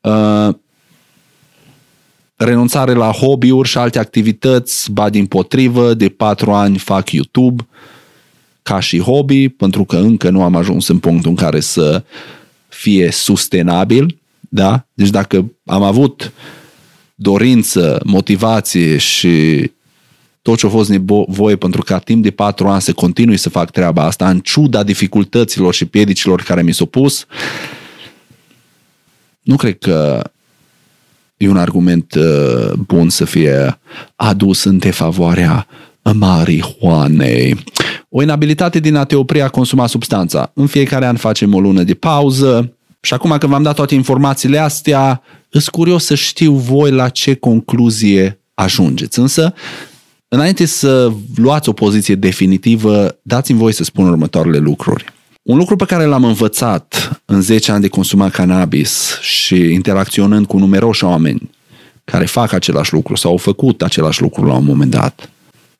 Uh, 0.00 0.54
renunțare 2.36 2.92
la 2.92 3.10
hobby-uri 3.10 3.68
și 3.68 3.78
alte 3.78 3.98
activități, 3.98 4.92
ba 4.92 5.10
din 5.10 5.26
potrivă, 5.26 5.94
de 5.94 6.08
patru 6.08 6.52
ani 6.52 6.78
fac 6.78 7.10
YouTube 7.10 7.66
ca 8.62 8.80
și 8.80 9.00
hobby, 9.00 9.48
pentru 9.48 9.84
că 9.84 9.96
încă 9.96 10.30
nu 10.30 10.42
am 10.42 10.56
ajuns 10.56 10.88
în 10.88 10.98
punctul 10.98 11.30
în 11.30 11.36
care 11.36 11.60
să 11.60 12.04
fie 12.68 13.10
sustenabil, 13.10 14.18
da? 14.48 14.86
Deci 14.94 15.10
dacă 15.10 15.52
am 15.64 15.82
avut 15.82 16.32
dorință, 17.14 18.00
motivație 18.04 18.96
și 18.96 19.70
tot 20.42 20.58
ce 20.58 20.66
a 20.66 20.68
fost 20.68 20.90
nevoie 20.90 21.56
pentru 21.56 21.82
ca 21.82 21.98
timp 21.98 22.22
de 22.22 22.30
patru 22.30 22.68
ani 22.68 22.82
să 22.82 22.92
continui 22.92 23.36
să 23.36 23.48
fac 23.48 23.70
treaba 23.70 24.04
asta, 24.04 24.28
în 24.28 24.40
ciuda 24.40 24.82
dificultăților 24.82 25.74
și 25.74 25.84
piedicilor 25.84 26.42
care 26.42 26.62
mi 26.62 26.74
s-au 26.74 26.86
pus, 26.86 27.26
nu 29.42 29.56
cred 29.56 29.78
că 29.78 30.30
e 31.36 31.48
un 31.48 31.56
argument 31.56 32.14
uh, 32.14 32.72
bun 32.72 33.08
să 33.08 33.24
fie 33.24 33.78
adus 34.16 34.64
în 34.64 34.78
defavoarea 34.78 35.66
marihuanei. 36.14 37.56
O 38.08 38.22
inabilitate 38.22 38.80
din 38.80 38.94
a 38.94 39.04
te 39.04 39.14
opri 39.14 39.42
a 39.42 39.48
consuma 39.48 39.86
substanța. 39.86 40.50
În 40.54 40.66
fiecare 40.66 41.06
an 41.06 41.16
facem 41.16 41.54
o 41.54 41.60
lună 41.60 41.82
de 41.82 41.94
pauză 41.94 42.72
și 43.00 43.14
acum 43.14 43.36
că 43.38 43.46
v-am 43.46 43.62
dat 43.62 43.74
toate 43.74 43.94
informațiile 43.94 44.58
astea, 44.58 45.22
îs 45.50 45.68
curios 45.68 46.04
să 46.04 46.14
știu 46.14 46.52
voi 46.52 46.90
la 46.90 47.08
ce 47.08 47.34
concluzie 47.34 48.40
ajungeți. 48.54 49.18
Însă, 49.18 49.54
înainte 50.28 50.64
să 50.64 51.12
luați 51.36 51.68
o 51.68 51.72
poziție 51.72 52.14
definitivă, 52.14 53.18
dați-mi 53.22 53.58
voi 53.58 53.72
să 53.72 53.84
spun 53.84 54.08
următoarele 54.08 54.58
lucruri. 54.58 55.04
Un 55.46 55.56
lucru 55.56 55.76
pe 55.76 55.84
care 55.84 56.04
l-am 56.04 56.24
învățat 56.24 57.20
în 57.24 57.40
10 57.40 57.72
ani 57.72 57.80
de 57.80 57.88
consumat 57.88 58.32
cannabis 58.32 59.18
și 59.20 59.54
interacționând 59.54 60.46
cu 60.46 60.58
numeroși 60.58 61.04
oameni 61.04 61.50
care 62.04 62.24
fac 62.24 62.52
același 62.52 62.92
lucru 62.92 63.14
sau 63.14 63.30
au 63.30 63.36
făcut 63.36 63.82
același 63.82 64.20
lucru 64.20 64.44
la 64.44 64.54
un 64.54 64.64
moment 64.64 64.90
dat, 64.90 65.30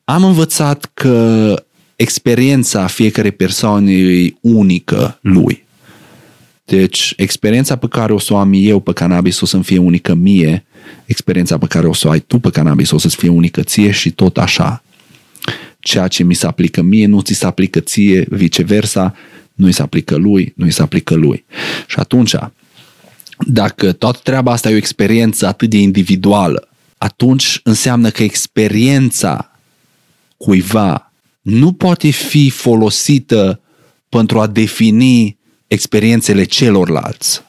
am 0.05 0.25
învățat 0.25 0.91
că 0.95 1.55
experiența 1.97 2.87
fiecare 2.87 3.31
persoane 3.31 3.93
e 3.93 4.35
unică 4.41 5.19
lui. 5.23 5.65
Deci, 6.65 7.15
experiența 7.17 7.77
pe 7.77 7.87
care 7.89 8.13
o 8.13 8.19
să 8.19 8.33
o 8.33 8.37
am 8.37 8.51
eu 8.55 8.81
pe 8.81 8.93
cannabis 8.93 9.41
o 9.41 9.47
să-mi 9.47 9.65
fie 9.65 9.79
unică 9.79 10.15
mie, 10.15 10.67
experiența 11.05 11.59
pe 11.59 11.67
care 11.67 11.87
o 11.87 11.93
să 11.93 12.09
o 12.09 12.11
ai 12.11 12.21
tu 12.21 12.39
pe 12.39 12.51
cannabis 12.51 12.91
o 12.91 12.99
să-ți 12.99 13.17
fie 13.17 13.29
unică 13.29 13.63
ție 13.63 13.91
și 13.91 14.11
tot 14.11 14.39
așa. 14.39 14.83
Ceea 15.81 16.09
ce 16.09 16.23
mi 16.23 16.35
se 16.35 16.47
aplică 16.47 16.83
mie 16.83 17.07
nu 17.07 17.21
ți 17.21 17.35
se 17.35 17.47
aplică 17.47 17.81
ție, 17.81 18.27
viceversa, 18.29 19.15
nu 19.57 19.69
i 19.69 19.73
se 19.73 19.83
aplică 19.83 20.17
lui, 20.17 20.53
nu 20.57 20.67
i 20.67 20.71
se 20.71 20.83
aplică 20.83 21.15
lui. 21.15 21.45
Și 21.87 21.99
atunci, 21.99 22.35
dacă 23.39 23.93
toată 23.93 24.21
treaba 24.23 24.53
asta 24.53 24.71
e 24.71 24.75
o 24.75 24.77
experiență 24.77 25.47
atât 25.47 25.71
de 25.71 25.79
individuală, 25.79 26.69
atunci 26.99 27.61
înseamnă 27.63 28.11
că 28.11 28.23
experiența 28.23 29.51
cuiva 30.37 31.13
nu 31.41 31.73
poate 31.73 32.11
fi 32.11 32.51
folosită 32.51 33.61
pentru 34.09 34.41
a 34.41 34.47
defini 34.47 35.37
experiențele 35.67 36.45
celorlalți. 36.45 37.43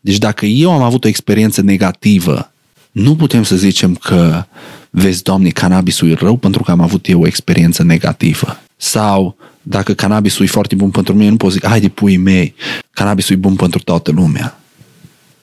Deci 0.00 0.18
dacă 0.18 0.46
eu 0.46 0.70
am 0.70 0.82
avut 0.82 1.04
o 1.04 1.08
experiență 1.08 1.62
negativă, 1.62 2.52
nu 2.90 3.16
putem 3.16 3.42
să 3.42 3.56
zicem 3.56 3.94
că, 3.94 4.44
vezi, 4.90 5.22
Doamne, 5.22 5.48
cannabisul 5.48 6.10
e 6.10 6.14
rău 6.14 6.36
pentru 6.36 6.62
că 6.62 6.70
am 6.70 6.80
avut 6.80 7.08
eu 7.08 7.20
o 7.22 7.26
experiență 7.26 7.82
negativă. 7.82 8.60
Sau 8.80 9.36
dacă 9.62 9.94
cannabisul 9.94 10.44
e 10.44 10.48
foarte 10.48 10.74
bun 10.74 10.90
pentru 10.90 11.14
mine, 11.14 11.30
nu 11.30 11.36
pot 11.36 11.52
zic, 11.52 11.66
haide 11.66 11.88
pui 11.88 12.16
mei, 12.16 12.54
cannabisul 12.90 13.36
e 13.36 13.38
bun 13.38 13.56
pentru 13.56 13.78
toată 13.78 14.10
lumea. 14.10 14.60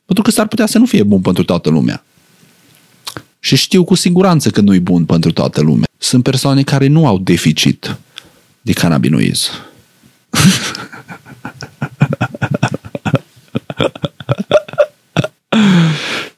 Pentru 0.05 0.23
că 0.23 0.31
s-ar 0.31 0.47
putea 0.47 0.65
să 0.65 0.77
nu 0.77 0.85
fie 0.85 1.03
bun 1.03 1.21
pentru 1.21 1.43
toată 1.43 1.69
lumea. 1.69 2.03
Și 3.39 3.55
știu 3.55 3.83
cu 3.83 3.95
siguranță 3.95 4.49
că 4.49 4.61
nu 4.61 4.73
e 4.73 4.79
bun 4.79 5.05
pentru 5.05 5.31
toată 5.31 5.61
lumea. 5.61 5.87
Sunt 5.97 6.23
persoane 6.23 6.63
care 6.63 6.87
nu 6.87 7.07
au 7.07 7.17
deficit 7.17 7.97
de 8.61 8.73
cannabinoiz. 8.73 9.49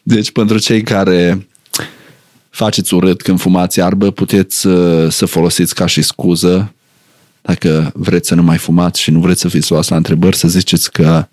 deci 0.04 0.32
pentru 0.32 0.58
cei 0.58 0.82
care 0.82 1.48
faceți 2.50 2.94
urât 2.94 3.22
când 3.22 3.40
fumați 3.40 3.80
iarbă, 3.80 4.12
puteți 4.12 4.68
uh, 4.68 5.12
să 5.12 5.26
folosiți 5.26 5.76
ca 5.76 5.86
și 5.86 6.02
scuză 6.02 6.72
dacă 7.48 7.92
vreți 7.94 8.28
să 8.28 8.36
nu 8.36 8.44
mai 8.44 8.58
fumați 8.58 9.02
și 9.02 9.12
nu 9.12 9.20
vreți 9.20 9.42
să 9.42 9.48
fiți 9.48 9.72
luați 9.72 9.92
la 9.92 9.98
întrebări, 9.98 10.36
să 10.36 10.48
ziceți 10.48 10.92
că 10.92 11.28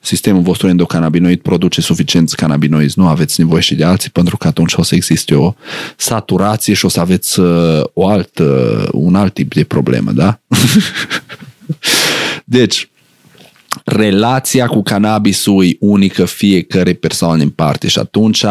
sistemul 0.00 0.42
vostru 0.42 0.68
endocannabinoid 0.68 1.40
produce 1.40 1.80
suficient 1.80 2.32
cannabinoizi, 2.32 2.98
nu 2.98 3.06
aveți 3.06 3.40
nevoie 3.40 3.60
și 3.60 3.74
de 3.74 3.84
alții, 3.84 4.10
pentru 4.10 4.36
că 4.36 4.46
atunci 4.46 4.74
o 4.74 4.82
să 4.82 4.94
existe 4.94 5.34
o 5.34 5.54
saturație 5.96 6.74
și 6.74 6.84
o 6.84 6.88
să 6.88 7.00
aveți 7.00 7.40
uh, 7.40 7.82
o 7.92 8.06
altă, 8.06 8.88
un 8.92 9.14
alt 9.14 9.34
tip 9.34 9.54
de 9.54 9.64
problemă, 9.64 10.12
da? 10.12 10.40
deci, 12.44 12.90
relația 13.84 14.66
cu 14.66 14.82
cannabisul 14.82 15.64
e 15.64 15.76
unică 15.80 16.24
fiecare 16.24 16.92
persoană 16.92 17.42
în 17.42 17.50
parte 17.50 17.88
și 17.88 17.98
atunci 17.98 18.44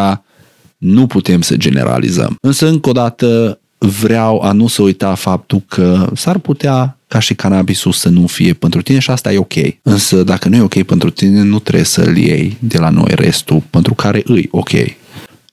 nu 0.77 1.07
putem 1.07 1.41
să 1.41 1.55
generalizăm. 1.55 2.37
Însă, 2.41 2.67
încă 2.67 2.89
o 2.89 2.91
dată, 2.91 3.59
vreau 3.85 4.39
a 4.39 4.51
nu 4.51 4.67
să 4.67 4.81
uita 4.81 5.15
faptul 5.15 5.61
că 5.67 6.09
s-ar 6.15 6.37
putea 6.37 6.97
ca 7.07 7.19
și 7.19 7.35
cannabisul 7.35 7.91
să 7.91 8.09
nu 8.09 8.27
fie 8.27 8.53
pentru 8.53 8.81
tine 8.81 8.99
și 8.99 9.09
asta 9.09 9.33
e 9.33 9.37
ok. 9.37 9.53
Însă 9.81 10.23
dacă 10.23 10.49
nu 10.49 10.55
e 10.55 10.61
ok 10.61 10.83
pentru 10.83 11.09
tine, 11.09 11.41
nu 11.41 11.59
trebuie 11.59 11.85
să-l 11.85 12.17
iei 12.17 12.57
de 12.59 12.77
la 12.77 12.89
noi 12.89 13.11
restul 13.15 13.63
pentru 13.69 13.93
care 13.93 14.21
îi 14.25 14.47
ok. 14.51 14.71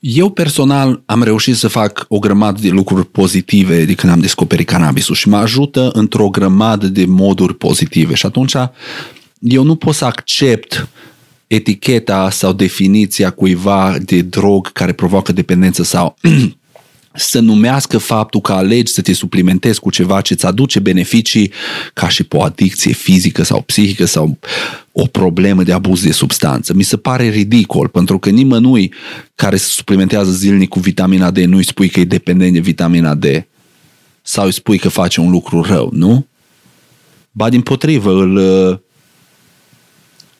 Eu 0.00 0.30
personal 0.30 1.02
am 1.06 1.22
reușit 1.22 1.56
să 1.56 1.68
fac 1.68 2.04
o 2.08 2.18
grămadă 2.18 2.60
de 2.60 2.68
lucruri 2.68 3.06
pozitive 3.06 3.84
de 3.84 3.94
când 3.94 4.12
am 4.12 4.20
descoperit 4.20 4.66
cannabisul 4.66 5.14
și 5.14 5.28
mă 5.28 5.36
ajută 5.36 5.90
într-o 5.92 6.28
grămadă 6.28 6.86
de 6.86 7.04
moduri 7.04 7.54
pozitive 7.54 8.14
și 8.14 8.26
atunci 8.26 8.54
eu 9.40 9.62
nu 9.62 9.74
pot 9.74 9.94
să 9.94 10.04
accept 10.04 10.88
eticheta 11.46 12.30
sau 12.30 12.52
definiția 12.52 13.30
cuiva 13.30 13.96
de 14.02 14.20
drog 14.20 14.72
care 14.72 14.92
provoacă 14.92 15.32
dependență 15.32 15.82
sau 15.82 16.16
să 17.14 17.40
numească 17.40 17.98
faptul 17.98 18.40
că 18.40 18.52
alegi 18.52 18.92
să 18.92 19.02
te 19.02 19.12
suplimentezi 19.12 19.80
cu 19.80 19.90
ceva 19.90 20.20
ce 20.20 20.32
îți 20.32 20.46
aduce 20.46 20.78
beneficii 20.78 21.52
ca 21.92 22.08
și 22.08 22.24
pe 22.24 22.36
o 22.36 22.42
adicție 22.42 22.92
fizică 22.92 23.42
sau 23.42 23.60
psihică 23.60 24.04
sau 24.04 24.38
o 24.92 25.06
problemă 25.06 25.62
de 25.62 25.72
abuz 25.72 26.02
de 26.02 26.12
substanță. 26.12 26.74
Mi 26.74 26.82
se 26.82 26.96
pare 26.96 27.28
ridicol, 27.28 27.88
pentru 27.88 28.18
că 28.18 28.30
nimănui 28.30 28.92
care 29.34 29.56
se 29.56 29.66
suplimentează 29.68 30.30
zilnic 30.30 30.68
cu 30.68 30.78
vitamina 30.78 31.30
D 31.30 31.38
nu 31.38 31.56
îi 31.56 31.64
spui 31.64 31.88
că 31.88 32.00
e 32.00 32.04
dependent 32.04 32.52
de 32.52 32.60
vitamina 32.60 33.14
D 33.14 33.24
sau 34.22 34.44
îi 34.44 34.52
spui 34.52 34.78
că 34.78 34.88
face 34.88 35.20
un 35.20 35.30
lucru 35.30 35.62
rău, 35.62 35.90
nu? 35.92 36.26
Ba 37.30 37.48
din 37.48 37.60
potrivă, 37.60 38.12
îl, 38.12 38.36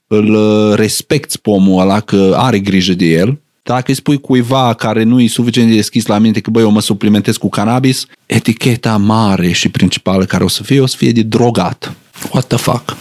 îl 0.07 0.75
respecti 0.75 1.39
pe 1.39 1.51
omul 1.51 1.81
ăla 1.81 2.01
că 2.01 2.35
are 2.37 2.59
grijă 2.59 2.95
de 2.95 3.05
el 3.05 3.39
dacă 3.73 3.85
îi 3.87 3.95
spui 3.95 4.21
cuiva 4.21 4.75
care 4.75 5.03
nu 5.03 5.21
e 5.21 5.29
suficient 5.29 5.69
de 5.69 5.75
deschis 5.75 6.07
la 6.07 6.19
minte 6.19 6.41
că 6.41 6.51
băi, 6.51 6.63
eu 6.63 6.71
mă 6.71 6.81
suplimentez 6.81 7.37
cu 7.37 7.49
cannabis, 7.49 8.07
eticheta 8.27 8.97
mare 8.97 9.53
și 9.53 9.69
principală 9.69 10.25
care 10.25 10.45
o 10.45 10.49
să 10.49 10.63
fie, 10.63 10.81
o 10.81 10.87
să 10.87 10.97
fie 10.97 11.13
de 11.13 11.23
drogat. 11.23 11.95
What 12.33 12.47
the 12.47 12.57
fuck? 12.57 12.97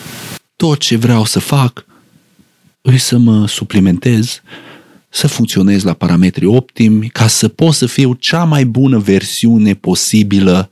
Tot 0.55 0.79
ce 0.79 0.95
vreau 0.95 1.25
să 1.25 1.39
fac 1.39 1.85
îi 2.81 2.97
să 2.97 3.17
mă 3.17 3.47
suplimentez, 3.47 4.41
să 5.09 5.27
funcționez 5.27 5.83
la 5.83 5.93
parametri 5.93 6.45
optimi, 6.45 7.09
ca 7.09 7.27
să 7.27 7.47
pot 7.47 7.73
să 7.73 7.85
fiu 7.85 8.13
cea 8.13 8.43
mai 8.43 8.65
bună 8.65 8.97
versiune 8.97 9.73
posibilă 9.73 10.69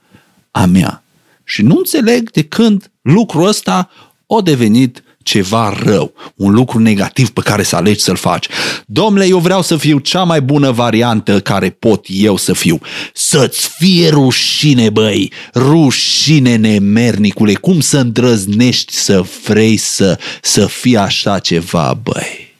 a 0.51 0.65
mea. 0.65 1.03
Și 1.43 1.61
nu 1.61 1.75
înțeleg 1.77 2.31
de 2.31 2.43
când 2.43 2.91
lucrul 3.01 3.47
ăsta 3.47 3.89
a 4.27 4.41
devenit 4.41 5.03
ceva 5.27 5.77
rău, 5.83 6.13
un 6.35 6.53
lucru 6.53 6.79
negativ 6.79 7.29
pe 7.29 7.41
care 7.41 7.63
să 7.63 7.75
alegi 7.75 8.01
să-l 8.01 8.15
faci. 8.15 8.47
Domnule, 8.85 9.27
eu 9.27 9.39
vreau 9.39 9.61
să 9.61 9.77
fiu 9.77 9.97
cea 9.97 10.23
mai 10.23 10.41
bună 10.41 10.71
variantă 10.71 11.39
care 11.39 11.69
pot 11.69 12.05
eu 12.07 12.37
să 12.37 12.53
fiu. 12.53 12.79
Să-ți 13.13 13.69
fie 13.77 14.09
rușine, 14.09 14.89
băi, 14.89 15.31
rușine 15.53 16.55
nemernicule, 16.55 17.53
cum 17.53 17.79
să 17.79 17.97
îndrăznești 17.97 18.93
să 18.93 19.23
vrei 19.43 19.77
să, 19.77 20.19
să 20.41 20.65
fii 20.65 20.97
așa 20.97 21.39
ceva, 21.39 21.99
băi? 22.03 22.55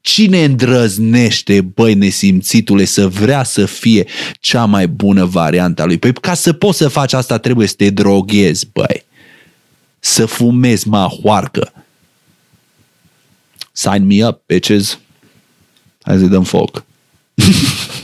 Cine 0.00 0.44
îndrăznește, 0.44 1.60
băi, 1.60 1.94
nesimțitule, 1.94 2.84
să 2.84 3.08
vrea 3.08 3.44
să 3.44 3.64
fie 3.64 4.06
cea 4.40 4.64
mai 4.64 4.88
bună 4.88 5.24
variantă 5.24 5.82
a 5.82 5.84
lui? 5.84 5.98
Păi 5.98 6.12
ca 6.12 6.34
să 6.34 6.52
poți 6.52 6.78
să 6.78 6.88
faci 6.88 7.12
asta 7.12 7.38
trebuie 7.38 7.66
să 7.66 7.74
te 7.76 7.90
droghezi, 7.90 8.68
băi. 8.72 9.04
Să 9.98 10.26
fumezi 10.26 10.88
mahoarcă, 10.88 11.72
Sign 13.72 14.06
me 14.06 14.26
up, 14.26 14.42
bitches. 14.46 14.98
Hai 16.02 16.18
să 16.18 16.24
dăm 16.24 16.42
foc. 16.42 16.84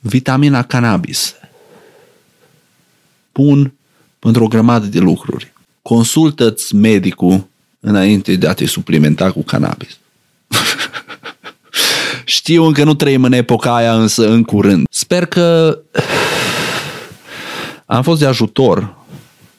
Vitamina 0.00 0.62
cannabis. 0.62 1.34
Bun 3.32 3.72
pentru 4.18 4.44
o 4.44 4.48
grămadă 4.48 4.86
de 4.86 4.98
lucruri. 4.98 5.52
Consultă-ți 5.82 6.74
medicul 6.74 7.48
înainte 7.80 8.36
de 8.36 8.48
a 8.48 8.52
te 8.52 8.66
suplimenta 8.66 9.32
cu 9.32 9.42
cannabis. 9.42 9.98
Știu 12.24 12.64
încă 12.64 12.84
nu 12.84 12.94
trăim 12.94 13.24
în 13.24 13.32
epoca 13.32 13.74
aia, 13.74 13.94
însă 13.94 14.28
în 14.28 14.42
curând. 14.42 14.86
Sper 14.90 15.26
că 15.26 15.78
am 17.92 18.02
fost 18.02 18.20
de 18.20 18.26
ajutor 18.26 18.96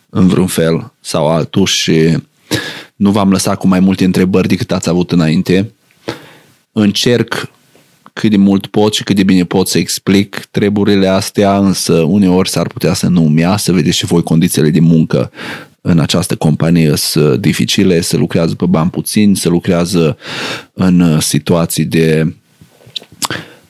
în 0.10 0.28
vreun 0.28 0.48
fel 0.48 0.91
sau 1.00 1.28
altul 1.28 1.65
și 1.65 2.17
nu 2.96 3.12
v-am 3.12 3.32
lăsat 3.32 3.58
cu 3.58 3.67
mai 3.67 3.80
multe 3.80 4.04
întrebări 4.04 4.48
decât 4.48 4.72
ați 4.72 4.89
avut 4.89 5.12
înainte. 5.12 5.72
Încerc 6.72 7.52
cât 8.13 8.30
de 8.30 8.38
mult 8.38 8.65
pot 8.65 8.94
și 8.94 9.04
cât 9.04 9.15
de 9.15 9.24
bine 9.24 9.46
pot 9.46 9.67
să 9.67 9.78
explic 9.78 10.48
treburile 10.52 11.08
astea, 11.08 11.58
însă 11.58 11.94
uneori 11.94 12.50
s-ar 12.50 12.67
putea 12.67 12.94
să 12.94 13.08
nu 13.08 13.22
mi 13.22 13.54
să 13.58 13.72
vedeți 13.72 13.98
și 13.98 14.06
voi 14.06 14.24
condițiile 14.24 14.70
de 14.70 14.80
muncă 14.80 15.32
în 15.82 16.00
această 16.00 16.36
companie 16.36 16.96
sunt 16.96 17.41
dificile, 17.41 18.02
să 18.02 18.17
lucrează 18.17 18.56
pe 18.56 18.65
bani 18.65 18.89
puțini, 18.89 19.36
să 19.36 19.50
lucrează 19.50 20.17
în 20.74 21.20
situații 21.20 21.86
de 21.86 22.36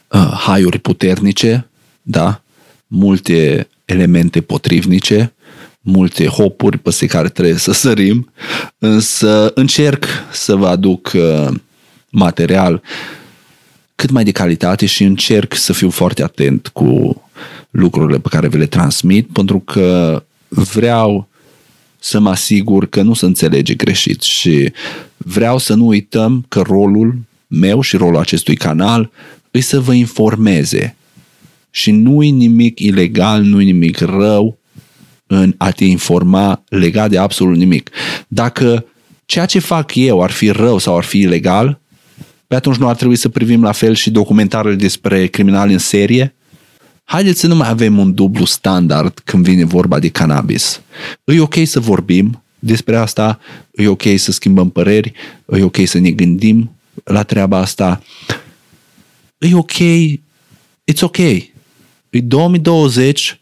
uh, 0.08 0.32
haiuri 0.46 0.80
puternice, 0.80 1.70
da? 2.02 2.42
multe 2.88 3.68
elemente 3.86 4.42
potrivnice, 4.42 5.34
multe 5.82 6.26
hopuri 6.26 6.78
pe 6.78 7.06
care 7.06 7.30
trebuie 7.30 7.58
să 7.58 7.72
sărim, 7.72 8.32
însă 8.78 9.52
încerc 9.56 10.06
să 10.32 10.56
vă 10.56 10.68
aduc 10.68 11.12
uh, 11.16 11.54
material 12.10 12.82
cât 13.96 14.10
mai 14.10 14.24
de 14.24 14.32
calitate 14.32 14.86
și 14.86 15.04
încerc 15.04 15.56
să 15.56 15.74
fiu 15.74 15.90
foarte 15.90 16.24
atent 16.24 16.68
cu 16.68 17.22
lucrurile 17.70 18.20
pe 18.20 18.28
care 18.30 18.48
vi 18.48 18.58
le 18.58 18.66
transmit, 18.66 19.28
pentru 19.28 19.60
că 19.60 20.24
vreau 20.48 21.28
să 22.00 22.20
mă 22.20 22.30
asigur 22.30 22.90
că 22.90 23.02
nu 23.02 23.14
se 23.14 23.26
înțelege 23.26 23.74
greșit 23.74 24.22
și 24.22 24.72
vreau 25.18 25.58
să 25.58 25.74
nu 25.74 25.88
uităm 25.88 26.46
că 26.48 26.62
rolul 26.62 27.20
meu 27.48 27.82
și 27.82 27.98
rolul 27.98 28.18
acestui 28.18 28.56
canal 28.56 29.12
îi 29.52 29.62
să 29.62 29.80
vă 29.80 29.94
informeze. 29.94 30.96
Și 31.72 31.92
nu 31.92 32.24
e 32.24 32.30
nimic 32.30 32.80
ilegal, 32.80 33.42
nu 33.42 33.62
e 33.62 33.64
nimic 33.64 34.00
rău 34.00 34.60
în 35.28 35.54
a 35.58 35.72
te 35.72 35.86
informa 35.86 36.64
legat 36.70 37.10
de 37.10 37.18
absolut 37.18 37.56
nimic. 37.56 37.90
Dacă 38.28 38.86
ceea 39.26 39.46
ce 39.46 39.60
fac 39.60 39.96
eu 39.96 40.22
ar 40.22 40.32
fi 40.32 40.50
rău 40.50 40.78
sau 40.78 40.98
ar 40.98 41.04
fi 41.04 41.20
ilegal, 41.20 41.80
pe 42.48 42.56
atunci 42.56 42.76
nu 42.76 42.88
ar 42.88 42.96
trebui 42.96 43.16
să 43.16 43.30
privim 43.30 43.64
la 43.64 43.72
fel 43.72 43.94
și 43.94 44.12
documentarele 44.12 44.76
despre 44.76 45.28
criminali 45.28 45.74
în 45.74 45.80
serie? 45.80 46.36
Haideți 47.04 47.40
să 47.40 47.48
nu 47.48 47.56
mai 47.56 47.70
avem 47.70 47.98
un 47.98 48.14
dublu 48.14 48.46
standard 48.46 49.22
când 49.24 49.44
vine 49.44 49.66
vorba 49.66 50.00
de 50.00 50.10
cannabis. 50.10 50.82
E 51.24 51.40
ok 51.40 51.56
să 51.64 51.80
vorbim 51.80 52.44
despre 52.60 52.96
asta, 52.96 53.40
e 53.76 53.88
ok 53.88 54.04
să 54.16 54.32
schimbăm 54.32 54.70
păreri, 54.70 55.14
e 55.54 55.64
ok 55.64 55.78
să 55.86 56.00
ne 56.00 56.12
gândim 56.12 56.72
la 57.04 57.24
treaba 57.24 57.58
asta, 57.58 58.04
e 59.38 59.56
ok, 59.56 59.74
it's 60.92 61.02
ok. 61.02 61.18
E 62.12 62.20
2020, 62.20 63.40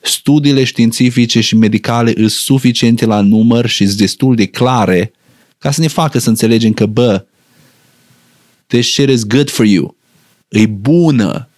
studiile 0.00 0.64
științifice 0.64 1.40
și 1.40 1.56
medicale 1.56 2.12
sunt 2.16 2.30
suficiente 2.30 3.06
la 3.06 3.20
număr 3.20 3.66
și 3.66 3.86
sunt 3.86 3.98
destul 3.98 4.34
de 4.34 4.46
clare 4.46 5.12
ca 5.58 5.70
să 5.70 5.80
ne 5.80 5.86
facă 5.86 6.18
să 6.18 6.28
înțelegem 6.28 6.72
că, 6.72 6.86
bă, 6.86 7.26
this 8.66 8.86
shit 8.86 9.08
is 9.08 9.26
good 9.26 9.50
for 9.50 9.64
you. 9.64 9.96
E 10.48 10.66
bună. 10.66 11.48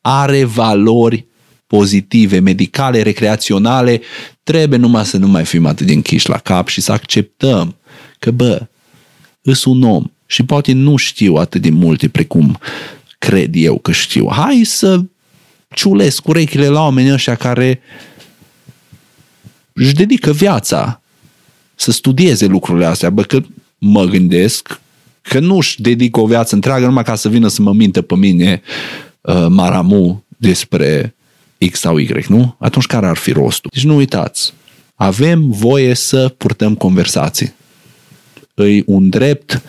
Are 0.00 0.44
valori 0.44 1.26
pozitive, 1.66 2.38
medicale, 2.38 3.02
recreaționale. 3.02 4.00
Trebuie 4.42 4.78
numai 4.78 5.04
să 5.04 5.16
nu 5.16 5.28
mai 5.28 5.44
fim 5.44 5.66
atât 5.66 5.86
de 5.86 5.92
închiși 5.92 6.28
la 6.28 6.38
cap 6.38 6.68
și 6.68 6.80
să 6.80 6.92
acceptăm 6.92 7.76
că, 8.18 8.30
bă, 8.30 8.66
îs 9.42 9.64
un 9.64 9.82
om 9.82 10.04
și 10.26 10.42
poate 10.44 10.72
nu 10.72 10.96
știu 10.96 11.34
atât 11.34 11.62
de 11.62 11.70
multe 11.70 12.08
precum 12.08 12.58
cred 13.18 13.50
eu 13.54 13.78
că 13.78 13.92
știu. 13.92 14.28
Hai 14.30 14.62
să 14.64 15.00
ciulesc 15.74 16.28
urechile 16.28 16.68
la 16.68 16.80
oamenii 16.80 17.12
ăștia 17.12 17.34
care 17.34 17.80
își 19.72 19.94
dedică 19.94 20.32
viața 20.32 21.00
să 21.74 21.90
studieze 21.90 22.46
lucrurile 22.46 22.86
astea. 22.86 23.10
Bă, 23.10 23.22
că 23.22 23.40
mă 23.78 24.04
gândesc 24.04 24.80
că 25.22 25.38
nu 25.38 25.56
își 25.56 25.80
dedică 25.80 26.20
o 26.20 26.26
viață 26.26 26.54
întreagă 26.54 26.86
numai 26.86 27.04
ca 27.04 27.14
să 27.14 27.28
vină 27.28 27.48
să 27.48 27.62
mă 27.62 27.72
minte 27.72 28.02
pe 28.02 28.16
mine 28.16 28.62
uh, 29.20 29.46
Maramu 29.48 30.24
despre 30.36 31.14
X 31.70 31.78
sau 31.78 31.98
Y, 31.98 32.24
nu? 32.28 32.56
Atunci 32.58 32.86
care 32.86 33.06
ar 33.06 33.16
fi 33.16 33.32
rostul? 33.32 33.70
Deci 33.74 33.84
nu 33.84 33.96
uitați, 33.96 34.52
avem 34.94 35.50
voie 35.50 35.94
să 35.94 36.34
purtăm 36.36 36.74
conversații. 36.74 37.54
Îi 38.54 38.82
un 38.86 39.08
drept 39.08 39.62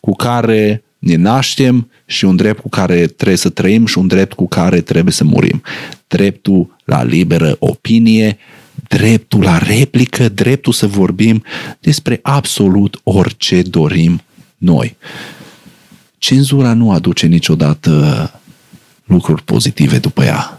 cu 0.00 0.14
care 0.14 0.84
ne 1.04 1.16
naștem 1.16 1.90
și 2.06 2.24
un 2.24 2.36
drept 2.36 2.60
cu 2.60 2.68
care 2.68 3.06
trebuie 3.06 3.36
să 3.36 3.48
trăim 3.48 3.86
și 3.86 3.98
un 3.98 4.06
drept 4.06 4.32
cu 4.32 4.48
care 4.48 4.80
trebuie 4.80 5.12
să 5.12 5.24
murim. 5.24 5.62
Dreptul 6.08 6.76
la 6.84 7.02
liberă 7.02 7.56
opinie, 7.58 8.38
dreptul 8.88 9.42
la 9.42 9.58
replică, 9.58 10.28
dreptul 10.28 10.72
să 10.72 10.86
vorbim 10.86 11.42
despre 11.80 12.18
absolut 12.22 13.00
orice 13.02 13.62
dorim 13.62 14.20
noi. 14.56 14.96
Cenzura 16.18 16.72
nu 16.72 16.92
aduce 16.92 17.26
niciodată 17.26 18.30
lucruri 19.04 19.42
pozitive 19.42 19.98
după 19.98 20.24
ea. 20.24 20.58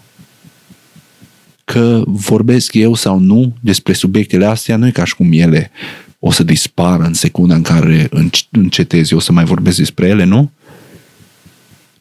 că 1.63 2.03
vorbesc 2.05 2.73
eu 2.73 2.93
sau 2.93 3.19
nu 3.19 3.53
despre 3.59 3.93
subiectele 3.93 4.45
astea, 4.45 4.75
nu 4.75 4.87
e 4.87 4.91
ca 4.91 5.03
și 5.03 5.15
cum 5.15 5.29
ele 5.31 5.71
o 6.19 6.31
să 6.31 6.43
dispară 6.43 7.03
în 7.03 7.13
secunda 7.13 7.55
în 7.55 7.61
care 7.61 8.09
încetez 8.51 9.11
eu 9.11 9.19
să 9.19 9.31
mai 9.31 9.45
vorbesc 9.45 9.77
despre 9.77 10.07
ele, 10.07 10.23
nu? 10.23 10.51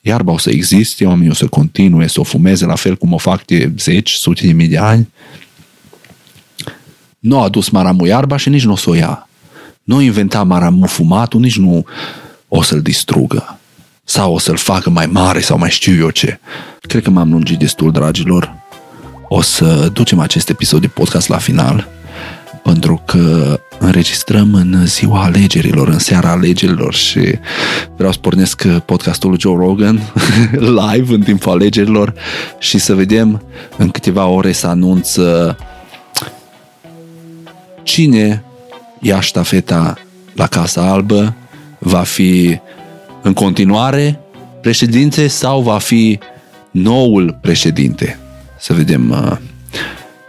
Iarba 0.00 0.32
o 0.32 0.38
să 0.38 0.50
existe, 0.50 1.06
oamenii 1.06 1.30
o 1.30 1.34
să 1.34 1.46
continue 1.46 2.06
să 2.06 2.20
o 2.20 2.22
fumeze 2.22 2.64
la 2.64 2.74
fel 2.74 2.96
cum 2.96 3.12
o 3.12 3.18
fac 3.18 3.44
de 3.44 3.72
zeci, 3.78 4.10
sute 4.10 4.46
de 4.46 4.52
mii 4.52 4.68
de 4.68 4.78
ani. 4.78 5.08
Nu 7.18 7.38
a 7.38 7.42
adus 7.42 7.68
maramu 7.68 8.06
iarba 8.06 8.36
și 8.36 8.48
nici 8.48 8.64
nu 8.64 8.72
o 8.72 8.76
să 8.76 8.90
o 8.90 8.94
ia. 8.94 9.28
Nu 9.82 10.00
inventa 10.00 10.42
maramu 10.42 10.86
fumatul, 10.86 11.40
nici 11.40 11.58
nu 11.58 11.86
o 12.48 12.62
să-l 12.62 12.82
distrugă. 12.82 13.58
Sau 14.04 14.34
o 14.34 14.38
să-l 14.38 14.56
facă 14.56 14.90
mai 14.90 15.06
mare 15.06 15.40
sau 15.40 15.58
mai 15.58 15.70
știu 15.70 15.94
eu 15.94 16.10
ce. 16.10 16.40
Cred 16.80 17.02
că 17.02 17.10
m-am 17.10 17.30
lungit 17.30 17.58
destul, 17.58 17.92
dragilor. 17.92 18.54
O 19.28 19.40
să 19.40 19.90
ducem 19.92 20.18
acest 20.18 20.48
episod 20.48 20.80
de 20.80 20.86
podcast 20.86 21.28
la 21.28 21.38
final 21.38 21.88
pentru 22.64 23.02
că 23.04 23.60
înregistrăm 23.78 24.54
în 24.54 24.86
ziua 24.86 25.22
alegerilor, 25.22 25.88
în 25.88 25.98
seara 25.98 26.30
alegerilor 26.30 26.94
și 26.94 27.38
vreau 27.96 28.12
să 28.12 28.18
pornesc 28.18 28.66
podcastul 28.66 29.30
lui 29.30 29.38
Joe 29.40 29.56
Rogan 29.56 30.00
live 30.80 31.14
în 31.14 31.20
timpul 31.20 31.52
alegerilor 31.52 32.14
și 32.58 32.78
să 32.78 32.94
vedem 32.94 33.42
în 33.76 33.90
câteva 33.90 34.26
ore 34.26 34.52
să 34.52 34.66
anunță 34.66 35.56
cine 37.82 38.44
ia 39.00 39.20
ștafeta 39.20 39.94
la 40.34 40.46
Casa 40.46 40.90
Albă, 40.90 41.34
va 41.78 42.02
fi 42.02 42.58
în 43.22 43.32
continuare 43.32 44.20
președinte 44.60 45.26
sau 45.26 45.60
va 45.60 45.78
fi 45.78 46.18
noul 46.70 47.38
președinte. 47.40 48.18
Să 48.58 48.72
vedem, 48.72 49.10
uh, 49.10 49.36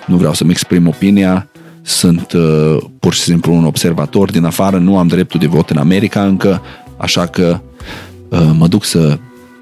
nu 0.05 0.17
vreau 0.17 0.33
să-mi 0.33 0.51
exprim 0.51 0.87
opinia, 0.87 1.47
sunt 1.85 2.31
uh, 2.31 2.77
pur 2.99 3.13
și 3.13 3.21
simplu 3.21 3.53
un 3.53 3.65
observator 3.65 4.31
din 4.31 4.43
afară, 4.43 4.77
nu 4.77 4.97
am 4.97 5.07
dreptul 5.07 5.39
de 5.39 5.47
vot 5.47 5.69
în 5.69 5.77
America 5.77 6.25
încă, 6.25 6.61
așa 6.97 7.25
că 7.25 7.59
uh, 8.29 8.49
mă 8.57 8.67
duc 8.67 8.83
să 8.83 9.17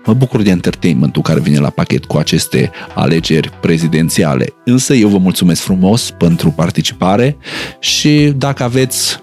mă 0.06 0.14
bucur 0.14 0.42
de 0.42 0.50
entertainmentul 0.50 1.22
care 1.22 1.40
vine 1.40 1.60
la 1.60 1.70
pachet 1.70 2.06
cu 2.06 2.18
aceste 2.18 2.72
alegeri 2.96 3.52
prezidențiale. 3.62 4.54
Însă 4.66 4.94
eu 4.94 5.08
vă 5.08 5.18
mulțumesc 5.18 5.62
frumos 5.62 6.12
pentru 6.18 6.50
participare 6.50 7.38
și 7.80 8.34
dacă 8.38 8.64
aveți 8.64 9.23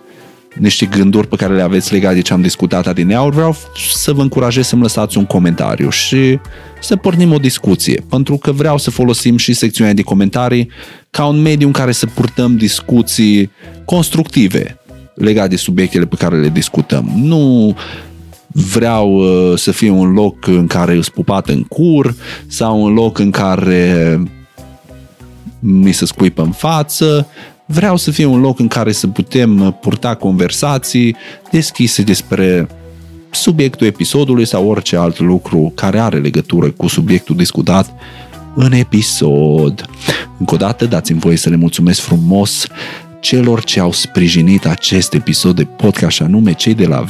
niște 0.55 0.87
gânduri 0.87 1.27
pe 1.27 1.37
care 1.37 1.55
le 1.55 1.63
aveți 1.63 1.93
legate 1.93 2.15
de 2.15 2.21
ce 2.21 2.33
am 2.33 2.41
discutat 2.41 2.87
adineauri, 2.87 3.35
vreau 3.35 3.57
să 3.95 4.13
vă 4.13 4.23
încurajez 4.23 4.67
să-mi 4.67 4.83
lăsați 4.83 5.19
un 5.19 5.27
comentariu 5.27 5.91
și 5.91 6.39
să 6.81 6.97
pornim 6.97 7.33
o 7.33 7.39
discuție, 7.39 8.05
pentru 8.09 8.37
că 8.37 8.53
vreau 8.53 8.79
să 8.79 8.91
folosim 8.91 9.37
și 9.37 9.53
secțiunea 9.53 9.93
de 9.93 10.03
comentarii 10.03 10.71
ca 11.11 11.27
un 11.27 11.41
mediu 11.41 11.67
în 11.67 11.73
care 11.73 11.93
să 11.93 12.07
purtăm 12.07 12.57
discuții 12.57 13.51
constructive 13.85 14.81
legate 15.15 15.49
de 15.49 15.57
subiectele 15.57 16.07
pe 16.07 16.17
care 16.17 16.41
le 16.41 16.49
discutăm. 16.49 17.13
Nu 17.15 17.77
vreau 18.53 19.15
uh, 19.15 19.59
să 19.59 19.71
fie 19.71 19.91
un 19.91 20.13
loc 20.13 20.47
în 20.47 20.67
care 20.67 20.97
îți 20.97 21.13
pupat 21.13 21.49
în 21.49 21.63
cur 21.63 22.15
sau 22.47 22.83
un 22.83 22.93
loc 22.93 23.19
în 23.19 23.31
care 23.31 24.19
mi 25.59 25.93
se 25.93 26.07
scuipă 26.07 26.43
în 26.43 26.51
față. 26.51 27.27
Vreau 27.73 27.97
să 27.97 28.11
fie 28.11 28.25
un 28.25 28.41
loc 28.41 28.59
în 28.59 28.69
care 28.69 28.93
să 28.93 29.07
putem 29.07 29.77
purta 29.81 30.15
conversații 30.15 31.17
deschise 31.51 32.03
despre 32.03 32.69
subiectul 33.31 33.87
episodului 33.87 34.47
sau 34.47 34.69
orice 34.69 34.97
alt 34.97 35.19
lucru 35.19 35.73
care 35.75 35.99
are 35.99 36.19
legătură 36.19 36.71
cu 36.71 36.87
subiectul 36.87 37.37
discutat 37.37 37.95
în 38.55 38.73
episod. 38.73 39.85
Încă 40.39 40.55
o 40.55 40.57
dată 40.57 40.87
dați-mi 40.87 41.19
voie 41.19 41.37
să 41.37 41.49
le 41.49 41.57
mulțumesc 41.57 42.01
frumos 42.01 42.67
celor 43.21 43.65
ce 43.65 43.81
au 43.81 43.93
sprijinit 43.93 44.67
acest 44.67 45.15
episod 45.15 45.57
de 45.57 45.65
podcast, 45.65 46.17
și 46.17 46.23
anume 46.23 46.53
cei 46.53 46.75
de 46.75 46.87
la 46.87 47.01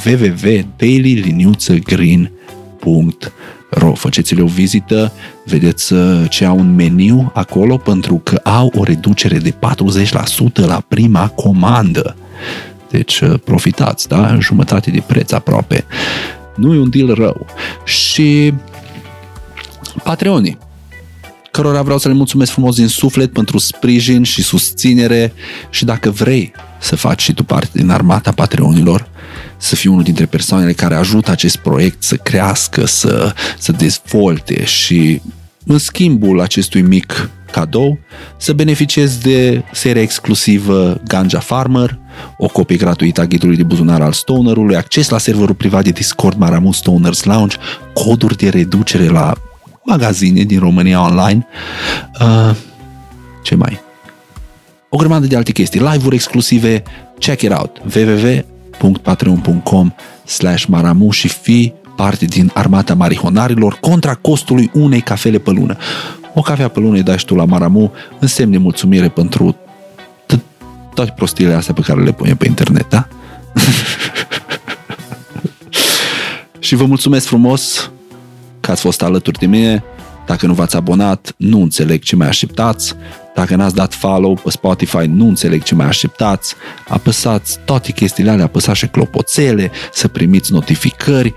www.dailyliniuțăgreen.ro 2.85 3.93
Faceți-le 3.93 4.41
o 4.41 4.45
vizită, 4.45 5.11
vedeți 5.45 5.93
uh, 5.93 6.25
ce 6.29 6.45
au 6.45 6.57
un 6.57 6.75
meniu 6.75 7.31
acolo 7.33 7.77
pentru 7.77 8.15
că 8.23 8.35
au 8.43 8.71
o 8.75 8.83
reducere 8.83 9.37
de 9.37 9.53
40% 9.53 9.55
la 10.53 10.83
prima 10.87 11.27
comandă. 11.27 12.15
Deci 12.89 13.19
uh, 13.19 13.39
profitați, 13.43 14.07
da? 14.07 14.39
Jumătate 14.39 14.91
de 14.91 15.03
preț 15.07 15.31
aproape. 15.31 15.85
Nu 16.55 16.73
e 16.73 16.79
un 16.79 16.89
deal 16.89 17.13
rău. 17.13 17.45
Și 17.85 18.53
Patreonii 20.03 20.57
cărora 21.51 21.81
vreau 21.81 21.97
să 21.97 22.07
le 22.07 22.13
mulțumesc 22.13 22.51
frumos 22.51 22.75
din 22.75 22.87
suflet 22.87 23.33
pentru 23.33 23.57
sprijin 23.57 24.23
și 24.23 24.43
susținere 24.43 25.33
și 25.69 25.85
dacă 25.85 26.09
vrei 26.09 26.51
să 26.79 26.95
faci 26.95 27.21
și 27.21 27.33
tu 27.33 27.43
parte 27.43 27.69
din 27.73 27.89
armata 27.89 28.31
Patreonilor, 28.31 29.09
să 29.61 29.75
fii 29.75 29.89
unul 29.89 30.03
dintre 30.03 30.25
persoanele 30.25 30.73
care 30.73 30.95
ajută 30.95 31.31
acest 31.31 31.57
proiect 31.57 32.03
să 32.03 32.15
crească, 32.15 32.85
să, 32.85 33.33
să 33.57 33.71
dezvolte 33.71 34.65
și 34.65 35.21
în 35.65 35.77
schimbul 35.77 36.41
acestui 36.41 36.81
mic 36.81 37.29
cadou 37.51 37.99
să 38.37 38.53
beneficiezi 38.53 39.21
de 39.21 39.63
seria 39.71 40.01
exclusivă 40.01 41.01
Ganja 41.07 41.39
Farmer, 41.39 41.99
o 42.37 42.47
copie 42.47 42.75
gratuită 42.75 43.21
a 43.21 43.25
ghidului 43.25 43.55
de 43.55 43.63
buzunar 43.63 44.01
al 44.01 44.11
Stonerului, 44.11 44.75
acces 44.75 45.09
la 45.09 45.17
serverul 45.17 45.55
privat 45.55 45.83
de 45.83 45.89
Discord 45.89 46.37
Maramu 46.37 46.71
Stoners 46.71 47.23
Lounge, 47.23 47.57
coduri 47.93 48.37
de 48.37 48.49
reducere 48.49 49.07
la 49.07 49.33
magazine 49.83 50.43
din 50.43 50.59
România 50.59 51.01
online. 51.03 51.47
Uh, 52.21 52.55
ce 53.43 53.55
mai? 53.55 53.79
O 54.89 54.97
grămadă 54.97 55.27
de 55.27 55.35
alte 55.35 55.51
chestii, 55.51 55.79
live-uri 55.79 56.15
exclusive, 56.15 56.83
check 57.19 57.41
it 57.41 57.51
out, 57.51 57.81
www.patreon.com 58.81 59.93
slash 60.25 60.65
maramu 60.65 61.11
și 61.11 61.27
fi 61.27 61.73
parte 61.95 62.25
din 62.25 62.51
armata 62.53 62.93
marihonarilor 62.93 63.77
contra 63.79 64.15
costului 64.15 64.71
unei 64.73 65.01
cafele 65.01 65.37
pe 65.37 65.51
lună. 65.51 65.77
O 66.33 66.41
cafea 66.41 66.67
pe 66.67 66.79
lună 66.79 66.95
îi 66.95 67.03
dai 67.03 67.17
și 67.17 67.25
tu 67.25 67.35
la 67.35 67.45
Maramu, 67.45 67.91
însemne 68.19 68.57
mulțumire 68.57 69.09
pentru 69.09 69.55
toate 70.93 71.13
prostiile 71.15 71.53
astea 71.53 71.73
pe 71.73 71.81
care 71.81 72.03
le 72.03 72.11
punem 72.11 72.35
pe 72.35 72.47
internet, 72.47 72.89
da? 72.89 73.07
și 76.59 76.75
vă 76.75 76.85
mulțumesc 76.85 77.25
frumos 77.25 77.91
că 78.59 78.71
ați 78.71 78.81
fost 78.81 79.01
alături 79.01 79.39
de 79.39 79.45
mine. 79.45 79.83
Dacă 80.31 80.45
nu 80.45 80.53
v-ați 80.53 80.75
abonat, 80.75 81.33
nu 81.37 81.61
înțeleg 81.61 82.03
ce 82.03 82.15
mai 82.15 82.27
așteptați. 82.27 82.93
Dacă 83.35 83.55
n-ați 83.55 83.75
dat 83.75 83.93
follow 83.93 84.39
pe 84.43 84.49
Spotify, 84.49 85.05
nu 85.05 85.27
înțeleg 85.27 85.63
ce 85.63 85.75
mai 85.75 85.85
așteptați. 85.85 86.55
Apăsați 86.87 87.59
toate 87.65 87.91
chestiile 87.91 88.29
alea, 88.29 88.45
apăsați 88.45 88.77
și 88.77 88.87
clopoțele, 88.87 89.71
să 89.93 90.07
primiți 90.07 90.51
notificări. 90.51 91.33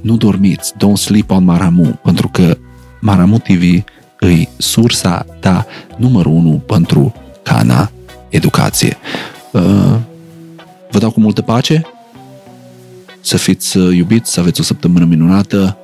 Nu 0.00 0.16
dormiți, 0.16 0.72
don't 0.72 0.94
sleep 0.94 1.30
on 1.30 1.44
Maramu, 1.44 2.00
pentru 2.02 2.28
că 2.28 2.56
Maramu 3.00 3.38
TV 3.38 3.84
îi 4.20 4.48
sursa 4.56 5.26
ta 5.40 5.66
numărul 5.96 6.32
unu 6.32 6.62
pentru 6.66 7.14
cana 7.42 7.90
educație. 8.28 8.96
Uh, 9.52 9.94
vă 10.90 10.98
dau 10.98 11.10
cu 11.10 11.20
multă 11.20 11.42
pace, 11.42 11.82
să 13.20 13.36
fiți 13.36 13.76
uh, 13.76 13.96
iubiți, 13.96 14.32
să 14.32 14.40
aveți 14.40 14.60
o 14.60 14.62
săptămână 14.62 15.04
minunată, 15.04 15.78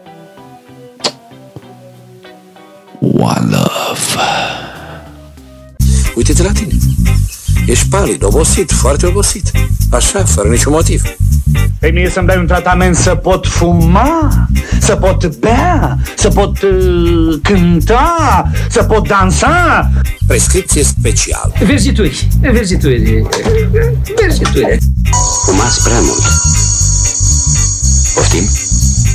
One 3.13 3.49
Love. 3.51 4.01
Uite-te 6.15 6.43
la 6.43 6.53
tine. 6.53 6.73
Ești 7.67 7.89
palid, 7.89 8.25
obosit, 8.25 8.73
foarte 8.73 9.07
obosit. 9.07 9.51
Așa, 9.91 10.25
fără 10.25 10.49
niciun 10.49 10.73
motiv. 10.73 11.03
Pe 11.79 11.91
mine 11.91 12.09
să-mi 12.09 12.27
dai 12.27 12.37
un 12.37 12.47
tratament 12.47 12.97
să 12.97 13.15
pot 13.15 13.47
fuma, 13.47 14.49
să 14.81 14.97
pot 14.97 15.37
bea, 15.37 15.99
să 16.17 16.29
pot 16.29 16.63
uh, 16.63 17.39
cânta, 17.43 18.51
să 18.71 18.83
pot 18.83 19.09
dansa. 19.09 19.91
Prescripție 20.27 20.83
specială. 20.83 21.53
Verzituri, 21.65 22.29
verzituri, 22.41 23.23
verzituri. 24.17 24.79
Fumați 25.45 25.83
prea 25.83 26.01
mult. 26.01 26.23
Poftim? 28.15 28.64